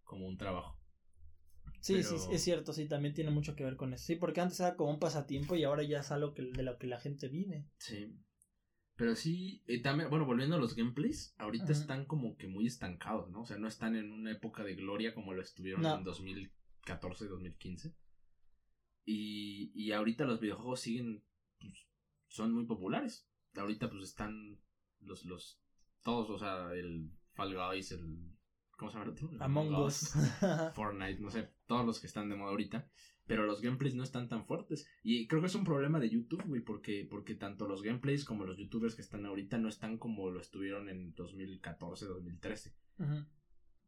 como 0.03 0.27
un 0.27 0.37
trabajo. 0.37 0.77
Sí, 1.79 1.93
Pero- 1.95 2.17
sí, 2.17 2.27
es 2.31 2.43
cierto, 2.43 2.73
sí, 2.73 2.87
también 2.87 3.13
tiene 3.13 3.29
mucho 3.31 3.55
que 3.55 3.63
ver 3.63 3.77
con 3.77 3.93
eso. 3.93 4.03
Sí, 4.05 4.15
porque 4.15 4.41
antes 4.41 4.59
era 4.59 4.75
como 4.75 4.91
un 4.91 4.99
pasatiempo 4.99 5.55
y 5.55 5.63
ahora 5.63 5.83
ya 5.83 5.99
es 5.99 6.11
algo 6.11 6.33
que, 6.33 6.41
de 6.43 6.63
lo 6.63 6.77
que 6.77 6.87
la 6.87 6.99
gente 6.99 7.29
vive. 7.29 7.67
Sí. 7.77 8.17
Pero 8.99 9.15
sí, 9.15 9.63
eh, 9.65 9.81
también, 9.81 10.09
bueno, 10.09 10.25
volviendo 10.25 10.57
a 10.57 10.59
los 10.59 10.75
gameplays, 10.75 11.33
ahorita 11.37 11.63
Ajá. 11.63 11.71
están 11.71 12.05
como 12.05 12.35
que 12.35 12.49
muy 12.49 12.67
estancados, 12.67 13.29
¿no? 13.29 13.43
O 13.43 13.45
sea, 13.45 13.57
no 13.57 13.69
están 13.69 13.95
en 13.95 14.11
una 14.11 14.31
época 14.33 14.61
de 14.61 14.75
gloria 14.75 15.13
como 15.13 15.33
lo 15.33 15.41
estuvieron 15.41 15.81
No. 15.83 15.95
en 15.95 16.03
2014, 16.03 17.27
2015. 17.27 17.95
Y, 19.05 19.71
y 19.73 19.93
ahorita 19.93 20.25
los 20.25 20.41
videojuegos 20.41 20.81
siguen, 20.81 21.23
pues, 21.61 21.87
son 22.27 22.51
muy 22.53 22.65
populares. 22.65 23.25
Ahorita 23.55 23.89
pues 23.89 24.03
están 24.03 24.59
los, 24.99 25.23
los, 25.23 25.61
todos, 26.03 26.29
o 26.29 26.37
sea, 26.37 26.73
el 26.73 27.09
Fall 27.31 27.55
Guys, 27.55 27.93
el, 27.93 28.35
¿cómo 28.71 28.91
se 28.91 28.97
llama 28.97 29.11
el 29.11 29.11
otro? 29.11 29.31
Among 29.39 29.75
Us. 29.75 30.11
Fortnite, 30.75 31.21
no 31.21 31.31
sé, 31.31 31.53
todos 31.67 31.85
los 31.85 32.01
que 32.01 32.07
están 32.07 32.27
de 32.27 32.35
moda 32.35 32.51
ahorita, 32.51 32.91
pero 33.29 33.45
los 33.45 33.61
gameplays 33.61 33.93
no 33.93 34.01
están 34.01 34.27
tan 34.27 34.43
fuertes. 34.43 34.89
Y 35.03 35.27
creo 35.27 35.39
que 35.39 35.45
es 35.45 35.53
un 35.53 35.63
problema 35.63 35.99
de 35.99 36.09
YouTube, 36.09 36.41
güey, 36.47 36.61
porque, 36.61 37.07
porque 37.07 37.35
tanto 37.35 37.67
los 37.67 37.83
gameplays 37.83 38.25
como 38.25 38.43
los 38.43 38.57
youtubers 38.57 38.95
que 38.95 39.03
están 39.03 39.23
ahorita 39.23 39.59
no 39.59 39.69
están 39.69 39.99
como 39.99 40.31
lo 40.31 40.41
estuvieron 40.41 40.89
en 40.89 41.13
2014, 41.13 42.07
2013. 42.07 42.73
Ujú, 42.97 43.25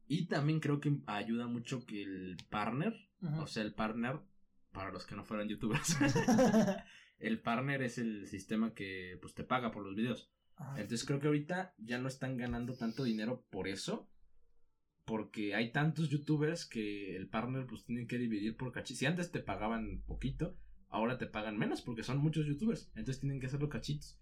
Y 0.05 0.27
también 0.27 0.59
creo 0.59 0.79
que 0.79 0.95
ayuda 1.07 1.47
mucho 1.47 1.87
que 1.87 2.03
el 2.03 2.37
partner, 2.51 2.93
o 3.39 3.47
sea, 3.47 3.63
el 3.63 3.73
partner, 3.73 4.19
para 4.71 4.91
los 4.91 5.07
que 5.07 5.15
no 5.15 5.25
fueran 5.25 5.49
youtubers, 5.49 5.97
el 7.17 7.41
partner 7.41 7.81
es 7.81 7.97
el 7.97 8.27
sistema 8.27 8.75
que 8.75 9.17
pues 9.21 9.33
te 9.33 9.43
paga 9.43 9.71
por 9.71 9.83
los 9.83 9.95
videos. 9.95 10.31
Ajá. 10.55 10.79
Entonces 10.79 11.03
creo 11.03 11.19
que 11.19 11.25
ahorita 11.25 11.73
ya 11.79 11.97
no 11.97 12.07
están 12.07 12.37
ganando 12.37 12.75
tanto 12.75 13.03
dinero 13.03 13.43
por 13.49 13.67
eso. 13.67 14.07
Porque 15.05 15.55
hay 15.55 15.71
tantos 15.71 16.09
youtubers 16.09 16.65
que 16.65 17.15
el 17.15 17.27
partner 17.27 17.65
pues 17.67 17.83
tienen 17.85 18.07
que 18.07 18.17
dividir 18.17 18.55
por 18.55 18.71
cachitos. 18.71 18.99
Si 18.99 19.05
antes 19.05 19.31
te 19.31 19.39
pagaban 19.39 20.03
poquito, 20.05 20.55
ahora 20.89 21.17
te 21.17 21.25
pagan 21.25 21.57
menos 21.57 21.81
porque 21.81 22.03
son 22.03 22.19
muchos 22.19 22.45
youtubers. 22.45 22.87
Entonces 22.95 23.19
tienen 23.19 23.39
que 23.39 23.47
hacerlo 23.47 23.67
cachitos. 23.69 24.19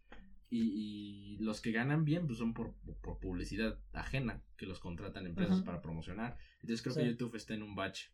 Y, 0.52 0.64
y 0.64 1.38
los 1.40 1.62
que 1.62 1.72
ganan 1.72 2.06
bien 2.06 2.26
pues 2.26 2.40
son 2.40 2.54
por, 2.56 2.74
por 3.02 3.20
publicidad 3.20 3.78
ajena, 3.94 4.42
que 4.58 4.66
los 4.66 4.80
contratan 4.80 5.28
empresas 5.28 5.62
para 5.62 5.82
promocionar. 5.82 6.38
Entonces 6.62 6.82
creo 6.82 6.96
Sí. 6.96 7.02
que 7.02 7.08
YouTube 7.10 7.36
está 7.36 7.54
en 7.54 7.62
un 7.64 7.76
bache 7.76 8.10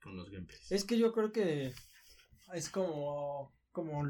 con 0.00 0.16
los 0.16 0.30
gameplays. 0.30 0.70
Es 0.70 0.84
que 0.84 0.98
yo 0.98 1.12
creo 1.12 1.32
que 1.32 1.72
es 2.54 2.68
como, 2.70 3.52
como, 3.72 4.04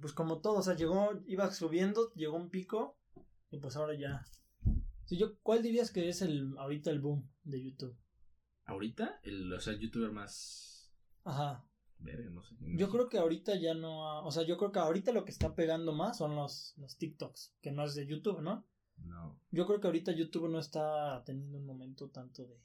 pues 0.00 0.12
como 0.14 0.40
todo, 0.40 0.58
o 0.58 0.62
sea, 0.62 0.74
llegó, 0.74 1.12
iba 1.26 1.48
subiendo, 1.52 2.12
llegó 2.14 2.36
un 2.36 2.50
pico 2.50 2.98
y 3.50 3.58
pues 3.58 3.76
ahora 3.76 3.94
ya. 3.94 4.24
Sí, 5.04 5.16
yo, 5.18 5.38
¿Cuál 5.42 5.62
dirías 5.62 5.90
que 5.90 6.08
es 6.08 6.22
el 6.22 6.56
ahorita 6.58 6.90
el 6.90 7.00
boom 7.00 7.28
de 7.44 7.62
YouTube? 7.62 7.96
Ahorita, 8.64 9.20
el, 9.24 9.52
o 9.52 9.60
sea, 9.60 9.72
el 9.74 9.80
youtuber 9.80 10.10
más... 10.12 10.92
Ajá. 11.24 11.66
Verga, 11.98 12.30
no 12.30 12.42
sé. 12.42 12.56
Yo 12.76 12.88
creo 12.90 13.08
que 13.08 13.18
ahorita 13.18 13.54
ya 13.60 13.74
no, 13.74 14.08
ha- 14.08 14.24
o 14.24 14.30
sea, 14.32 14.42
yo 14.44 14.56
creo 14.56 14.72
que 14.72 14.78
ahorita 14.80 15.12
lo 15.12 15.24
que 15.24 15.30
está 15.30 15.54
pegando 15.54 15.92
más 15.92 16.18
son 16.18 16.34
los, 16.34 16.74
los 16.78 16.96
TikToks, 16.96 17.54
que 17.60 17.70
no 17.72 17.84
es 17.84 17.94
de 17.94 18.06
YouTube, 18.06 18.40
¿no? 18.40 18.66
No. 18.96 19.38
Yo 19.50 19.66
creo 19.66 19.80
que 19.80 19.86
ahorita 19.88 20.12
YouTube 20.12 20.48
no 20.48 20.58
está 20.58 21.22
teniendo 21.24 21.58
un 21.58 21.66
momento 21.66 22.08
tanto 22.10 22.44
de... 22.46 22.60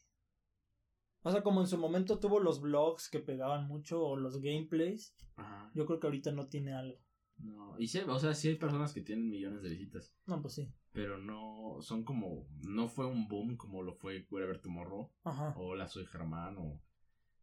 O 1.24 1.32
sea, 1.32 1.42
como 1.44 1.62
en 1.62 1.68
su 1.68 1.78
momento 1.78 2.20
tuvo 2.20 2.40
los 2.40 2.62
vlogs 2.62 3.10
que 3.10 3.20
pegaban 3.20 3.68
mucho 3.68 4.02
o 4.02 4.16
los 4.16 4.40
gameplays, 4.40 5.14
Ajá. 5.36 5.72
yo 5.74 5.86
creo 5.86 6.00
que 6.00 6.08
ahorita 6.08 6.32
no 6.32 6.48
tiene 6.48 6.74
algo. 6.74 7.00
No. 7.40 7.76
Y 7.80 7.88
sí, 7.88 8.00
o 8.08 8.20
sea, 8.20 8.34
sí 8.34 8.48
hay 8.50 8.56
personas 8.56 8.94
que 8.94 9.02
tienen 9.02 9.30
millones 9.30 9.62
de 9.62 9.70
visitas. 9.70 10.16
No, 10.26 10.42
pues 10.42 10.56
sí. 10.56 10.72
pero 10.92 11.18
no 11.20 11.78
son 11.82 12.04
como 12.04 12.48
no 12.64 12.88
fue 12.88 13.06
un 13.06 13.28
boom 13.28 13.56
como 13.58 13.84
lo 13.84 13.94
fue 13.94 14.26
Wherever 14.32 14.60
Tomorrow 14.60 15.12
Ajá. 15.24 15.54
o 15.58 15.76
La 15.76 15.88
Soy 15.88 16.06
Germán 16.08 16.58
o 16.58 16.82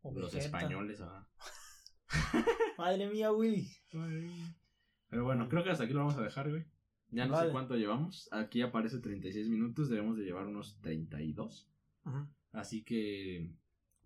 O 0.02 0.12
los 0.12 0.32
Vegeta. 0.34 0.44
españoles 0.58 1.00
ajá. 1.00 1.28
Madre 2.78 3.08
mía, 3.08 3.30
Willy. 3.32 3.68
pero 5.08 5.24
bueno 5.24 5.48
creo 5.48 5.62
que 5.62 5.70
hasta 5.70 5.84
aquí 5.84 5.92
lo 5.92 6.00
vamos 6.00 6.16
a 6.16 6.22
dejar 6.22 6.50
güey 6.50 6.64
ya 7.10 7.26
no 7.26 7.34
Vale. 7.34 7.46
sé 7.46 7.52
cuánto 7.52 7.76
llevamos 7.76 8.28
aquí 8.32 8.60
aparece 8.62 8.98
36 8.98 9.48
minutos 9.48 9.88
debemos 9.88 10.16
de 10.16 10.24
llevar 10.24 10.46
unos 10.46 10.78
32 10.80 11.70
así 12.52 12.82
que 12.82 13.52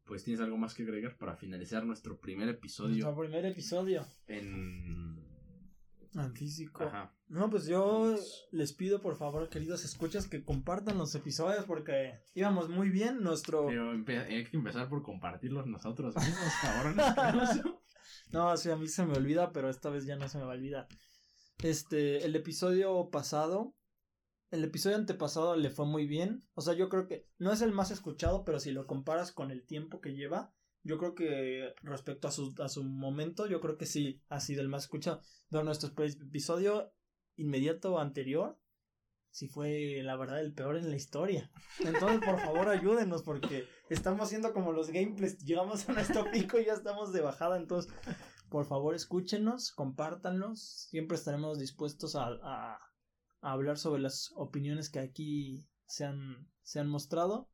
pues 0.05 0.25
tienes 0.25 0.41
algo 0.43 0.57
más 0.59 0.75
que 0.75 0.83
agregar 0.83 1.17
para 1.17 1.37
finalizar 1.37 1.85
nuestro 1.87 2.19
primer 2.21 2.49
episodio 2.51 3.05
Nuestro 3.05 3.17
primer 3.17 3.45
episodio 3.47 4.07
en 4.27 5.27
en 6.15 6.35
físico. 6.35 6.85
ajá 6.85 7.15
No, 7.29 7.51
pues 7.51 7.67
yo 7.67 8.17
les 8.51 8.73
pido 8.73 9.01
por 9.01 9.17
favor, 9.17 9.49
queridos 9.49 9.85
escuchas, 9.85 10.27
que 10.27 10.43
compartan 10.43 10.99
los 10.99 11.15
episodios 11.15 11.65
porque 11.65 12.21
íbamos 12.35 12.69
muy 12.69 12.91
bien. 12.91 13.23
Nuestro. 13.23 13.67
pero 14.07 14.23
hay 14.23 14.45
que 14.45 14.57
empezar 14.57 14.89
por 14.89 15.03
compartirlos 15.03 15.67
nosotros 15.67 16.15
mismos 16.17 16.53
cabrones 16.63 17.07
No, 18.33 18.57
sí, 18.57 18.71
a 18.71 18.77
mí 18.77 18.89
se 18.89 19.05
me 19.07 19.17
olvida, 19.17 19.53
pero 19.53 19.71
esta 19.71 19.91
vez 19.91 20.05
ya 20.05 20.17
no 20.17 20.29
se 20.29 20.39
me 20.39 20.45
va 20.45 20.53
a 20.53 20.57
olvidar. 20.57 20.89
Este, 21.63 22.25
el 22.25 22.37
episodio 22.37 23.11
pasado. 23.11 23.75
El 24.51 24.65
episodio 24.65 24.97
antepasado 24.97 25.57
le 25.57 25.69
fue 25.69 25.87
muy 25.87 26.07
bien. 26.07 26.47
O 26.55 26.63
sea, 26.63 26.75
yo 26.75 26.89
creo 26.89 27.07
que 27.07 27.27
no 27.39 27.53
es 27.53 27.61
el 27.61 27.73
más 27.73 27.91
escuchado, 27.91 28.45
pero 28.45 28.61
si 28.61 28.71
lo 28.71 28.87
comparas 28.87 29.33
con 29.33 29.51
el 29.51 29.67
tiempo 29.67 30.01
que 30.01 30.15
lleva, 30.15 30.55
yo 30.83 30.99
creo 30.99 31.15
que 31.15 31.73
respecto 31.83 32.29
a 32.29 32.31
su, 32.31 32.55
a 32.63 32.69
su 32.69 32.85
momento, 32.85 33.47
yo 33.47 33.61
creo 33.61 33.77
que 33.77 33.87
sí 33.87 34.23
ha 34.29 34.41
sido 34.41 34.63
el 34.63 34.69
más 34.69 34.85
escuchado. 34.85 35.23
Pero 35.51 35.65
nuestro 35.65 35.91
episodio 36.05 36.93
inmediato 37.37 37.99
anterior, 37.99 38.59
sí 39.31 39.49
fue 39.49 40.01
la 40.03 40.17
verdad 40.17 40.41
el 40.41 40.55
peor 40.55 40.77
en 40.77 40.91
la 40.91 40.97
historia. 40.97 41.51
Entonces, 41.81 42.21
por 42.25 42.41
favor, 42.41 42.69
ayúdenos 42.69 43.23
porque 43.23 43.67
estamos 43.91 44.27
haciendo 44.27 44.53
como 44.53 44.73
los 44.73 44.89
gameplays. 44.91 45.39
Llegamos 45.45 45.89
a 45.89 45.93
nuestro 45.93 46.31
pico 46.31 46.59
y 46.59 46.65
ya 46.67 46.73
estamos 46.75 47.13
de 47.13 47.21
bajada. 47.21 47.57
Entonces, 47.57 47.93
por 48.49 48.65
favor, 48.67 48.95
escúchenos, 48.95 49.73
compártanlos. 49.73 50.87
Siempre 50.89 51.17
estaremos 51.17 51.59
dispuestos 51.59 52.17
a, 52.17 52.27
a- 52.43 52.79
a 53.41 53.53
hablar 53.53 53.79
sobre 53.79 54.03
las 54.03 54.33
opiniones 54.35 54.91
que 54.91 54.99
aquí 54.99 55.69
se 55.87 56.05
han, 56.05 56.49
se 56.63 56.81
han 56.81 56.89
mostrado. 56.89 57.49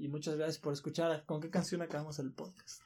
Y 0.00 0.08
muchas 0.08 0.36
gracias 0.36 0.58
por 0.58 0.72
escuchar. 0.72 1.24
¿Con 1.26 1.40
qué 1.40 1.50
canción 1.50 1.82
acabamos 1.82 2.18
el 2.18 2.32
podcast? 2.32 2.82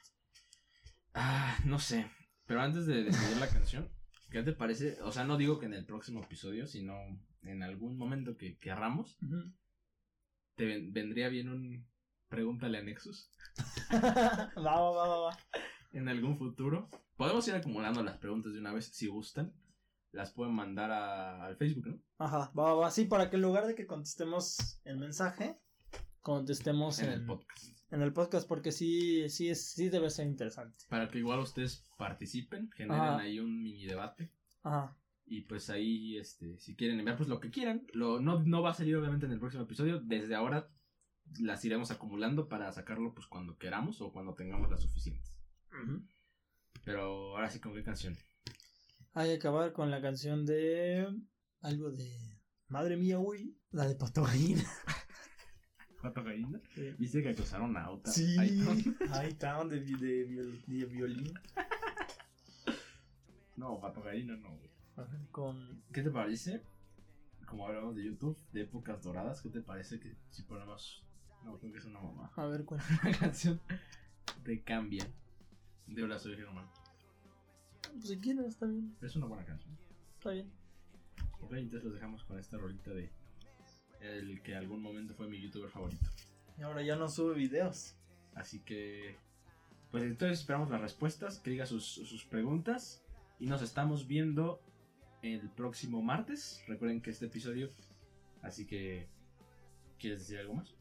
Ah, 1.13 1.57
no 1.63 1.79
sé. 1.79 2.11
Pero 2.45 2.61
antes 2.61 2.85
de 2.85 3.03
decidir 3.05 3.37
la 3.37 3.47
canción, 3.47 3.89
¿qué 4.29 4.43
te 4.43 4.51
parece? 4.51 5.01
O 5.01 5.11
sea, 5.11 5.23
no 5.23 5.37
digo 5.37 5.57
que 5.59 5.65
en 5.65 5.73
el 5.73 5.85
próximo 5.85 6.21
episodio, 6.21 6.67
sino 6.67 6.93
en 7.43 7.63
algún 7.63 7.97
momento 7.97 8.35
que 8.37 8.57
querramos, 8.57 9.17
te 10.55 10.65
ven- 10.65 10.91
vendría 10.93 11.29
bien 11.29 11.49
un 11.49 11.87
pregúntale 12.27 12.79
a 12.79 12.83
Nexus. 12.83 13.31
va, 13.93 14.51
va, 14.57 14.91
va, 14.91 15.07
va, 15.07 15.19
va. 15.27 15.37
En 15.93 16.09
algún 16.09 16.37
futuro. 16.37 16.89
Podemos 17.15 17.47
ir 17.47 17.55
acumulando 17.55 18.03
las 18.03 18.17
preguntas 18.17 18.51
de 18.53 18.59
una 18.59 18.73
vez 18.73 18.87
si 18.87 19.07
gustan. 19.07 19.53
Las 20.11 20.31
pueden 20.33 20.53
mandar 20.53 20.91
a- 20.91 21.45
al 21.45 21.55
Facebook, 21.55 21.87
¿no? 21.87 21.99
Ajá, 22.17 22.51
va, 22.57 22.63
va, 22.63 22.73
va. 22.75 22.91
Sí, 22.91 23.05
para 23.05 23.29
que 23.29 23.37
en 23.37 23.41
lugar 23.41 23.67
de 23.67 23.75
que 23.75 23.87
contestemos 23.87 24.81
el 24.83 24.97
mensaje, 24.97 25.57
contestemos 26.25 26.97
En 26.99 27.05
en, 27.05 27.11
el 27.13 27.25
podcast. 27.27 27.67
en 27.91 28.01
el 28.01 28.11
podcast, 28.11 28.47
porque 28.47 28.71
sí, 28.71 29.29
sí, 29.29 29.53
sí 29.53 29.89
debe 29.89 30.09
ser 30.09 30.25
interesante. 30.25 30.83
Para 30.89 31.07
que 31.07 31.19
igual 31.19 31.39
ustedes 31.39 31.87
participen, 31.99 32.71
generen 32.71 32.99
Ajá. 32.99 33.19
ahí 33.19 33.39
un 33.39 33.61
mini 33.61 33.85
debate. 33.85 34.31
Ajá. 34.63 34.97
Y 35.27 35.41
pues 35.41 35.69
ahí, 35.69 36.17
este, 36.17 36.57
si 36.57 36.75
quieren 36.75 36.97
enviar, 36.97 37.15
pues 37.15 37.29
lo 37.29 37.39
que 37.39 37.51
quieran. 37.51 37.85
Lo, 37.93 38.19
no, 38.19 38.41
no 38.43 38.63
va 38.63 38.71
a 38.71 38.73
salir 38.73 38.95
obviamente 38.95 39.27
en 39.27 39.33
el 39.33 39.39
próximo 39.39 39.63
episodio. 39.65 39.99
Desde 39.99 40.33
ahora 40.33 40.67
las 41.39 41.63
iremos 41.63 41.91
acumulando 41.91 42.49
para 42.49 42.71
sacarlo 42.71 43.13
pues 43.13 43.27
cuando 43.27 43.57
queramos 43.59 44.01
o 44.01 44.11
cuando 44.11 44.33
tengamos 44.33 44.71
las 44.71 44.81
suficientes. 44.81 45.39
Pero 46.83 47.35
ahora 47.35 47.51
sí, 47.51 47.59
¿con 47.59 47.75
qué 47.75 47.83
canción? 47.83 48.17
Hay 49.13 49.29
que 49.29 49.35
acabar 49.35 49.73
con 49.73 49.91
la 49.91 50.01
canción 50.01 50.43
de. 50.43 51.07
Algo 51.61 51.91
de. 51.91 52.41
Madre 52.67 52.97
mía, 52.97 53.19
uy. 53.19 53.59
La 53.69 53.87
de 53.87 53.95
Pato. 56.13 56.29
Viste 56.97 57.21
que 57.23 57.29
acusaron 57.29 57.75
a 57.77 57.83
Auta. 57.85 58.11
Sí. 58.11 58.35
Está, 59.23 59.63
de, 59.65 59.79
de, 59.81 60.25
de 60.67 60.85
violín. 60.85 61.33
No, 63.55 63.79
Pato 63.79 64.01
Gallina 64.01 64.35
no, 64.35 64.49
güey. 64.49 64.69
Con. 65.31 65.81
¿Qué 65.91 66.01
te 66.01 66.11
parece? 66.11 66.61
Como 67.45 67.67
hablamos 67.67 67.95
de 67.95 68.05
YouTube, 68.05 68.37
de 68.51 68.61
épocas 68.61 69.03
doradas, 69.03 69.41
¿qué 69.41 69.49
te 69.49 69.61
parece 69.61 69.99
que 69.99 70.15
si 70.29 70.43
ponemos... 70.43 71.03
No, 71.43 71.57
creo 71.59 71.71
que 71.71 71.77
es 71.77 71.85
una 71.85 72.01
mamá. 72.01 72.31
A 72.35 72.45
ver 72.47 72.65
cuál. 72.65 72.81
Una 73.03 73.17
canción 73.17 73.61
de 74.43 74.63
Cambia. 74.63 75.07
De 75.85 76.03
Hola, 76.03 76.17
soy 76.17 76.35
Germán. 76.35 76.67
Pues 77.91 78.07
si 78.07 78.19
quieren, 78.19 78.45
está 78.45 78.65
bien. 78.65 78.95
Es 79.01 79.15
una 79.15 79.27
buena 79.27 79.45
canción. 79.45 79.77
Está 80.17 80.31
bien. 80.31 80.51
Ok, 81.39 81.53
entonces 81.53 81.83
los 81.83 81.93
dejamos 81.93 82.23
con 82.23 82.39
esta 82.39 82.57
rolita 82.57 82.91
de... 82.91 83.11
El 84.01 84.41
que 84.41 84.55
algún 84.55 84.81
momento 84.81 85.13
fue 85.13 85.27
mi 85.27 85.41
youtuber 85.41 85.69
favorito. 85.69 86.05
Y 86.57 86.61
ahora 86.61 86.81
ya 86.81 86.95
no 86.95 87.09
sube 87.09 87.35
videos. 87.35 87.95
Así 88.33 88.59
que... 88.59 89.17
Pues 89.91 90.03
entonces 90.03 90.39
esperamos 90.39 90.69
las 90.69 90.81
respuestas, 90.81 91.39
que 91.39 91.51
diga 91.51 91.65
sus, 91.65 91.85
sus 91.85 92.25
preguntas. 92.25 93.03
Y 93.39 93.47
nos 93.47 93.61
estamos 93.61 94.07
viendo 94.07 94.61
el 95.21 95.49
próximo 95.49 96.01
martes. 96.01 96.63
Recuerden 96.67 97.01
que 97.01 97.11
este 97.11 97.25
episodio... 97.25 97.71
Así 98.41 98.65
que... 98.65 99.07
¿Quieres 99.99 100.19
decir 100.19 100.39
algo 100.39 100.55
más? 100.55 100.75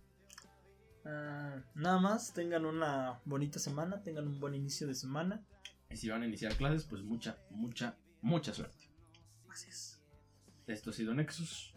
Ah, 1.05 1.63
nada 1.75 2.01
más, 2.01 2.33
tengan 2.33 2.65
una 2.65 3.21
bonita 3.25 3.59
semana, 3.59 4.03
tengan 4.03 4.27
un 4.27 4.41
buen 4.41 4.55
inicio 4.55 4.87
de 4.87 4.95
semana. 4.95 5.45
Y 5.91 5.97
si 5.97 6.09
van 6.09 6.23
a 6.23 6.27
iniciar 6.27 6.57
clases, 6.57 6.85
pues 6.85 7.03
mucha, 7.03 7.39
mucha, 7.51 7.97
mucha 8.23 8.53
suerte. 8.53 8.91
Así 9.51 9.69
es. 9.69 10.03
Esto 10.67 10.91
ha 10.91 10.93
sido 10.93 11.15
Nexus. 11.15 11.74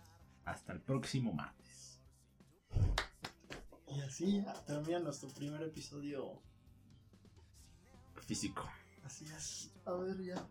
Hasta 0.48 0.72
el 0.72 0.80
próximo 0.80 1.34
martes. 1.34 2.00
Y 3.90 4.00
así 4.00 4.46
termina 4.66 5.00
nuestro 5.00 5.28
primer 5.28 5.62
episodio. 5.62 6.42
Físico. 8.26 8.64
Así 9.04 9.26
es. 9.26 9.74
A 9.86 9.92
ver 9.92 10.24
ya. 10.24 10.48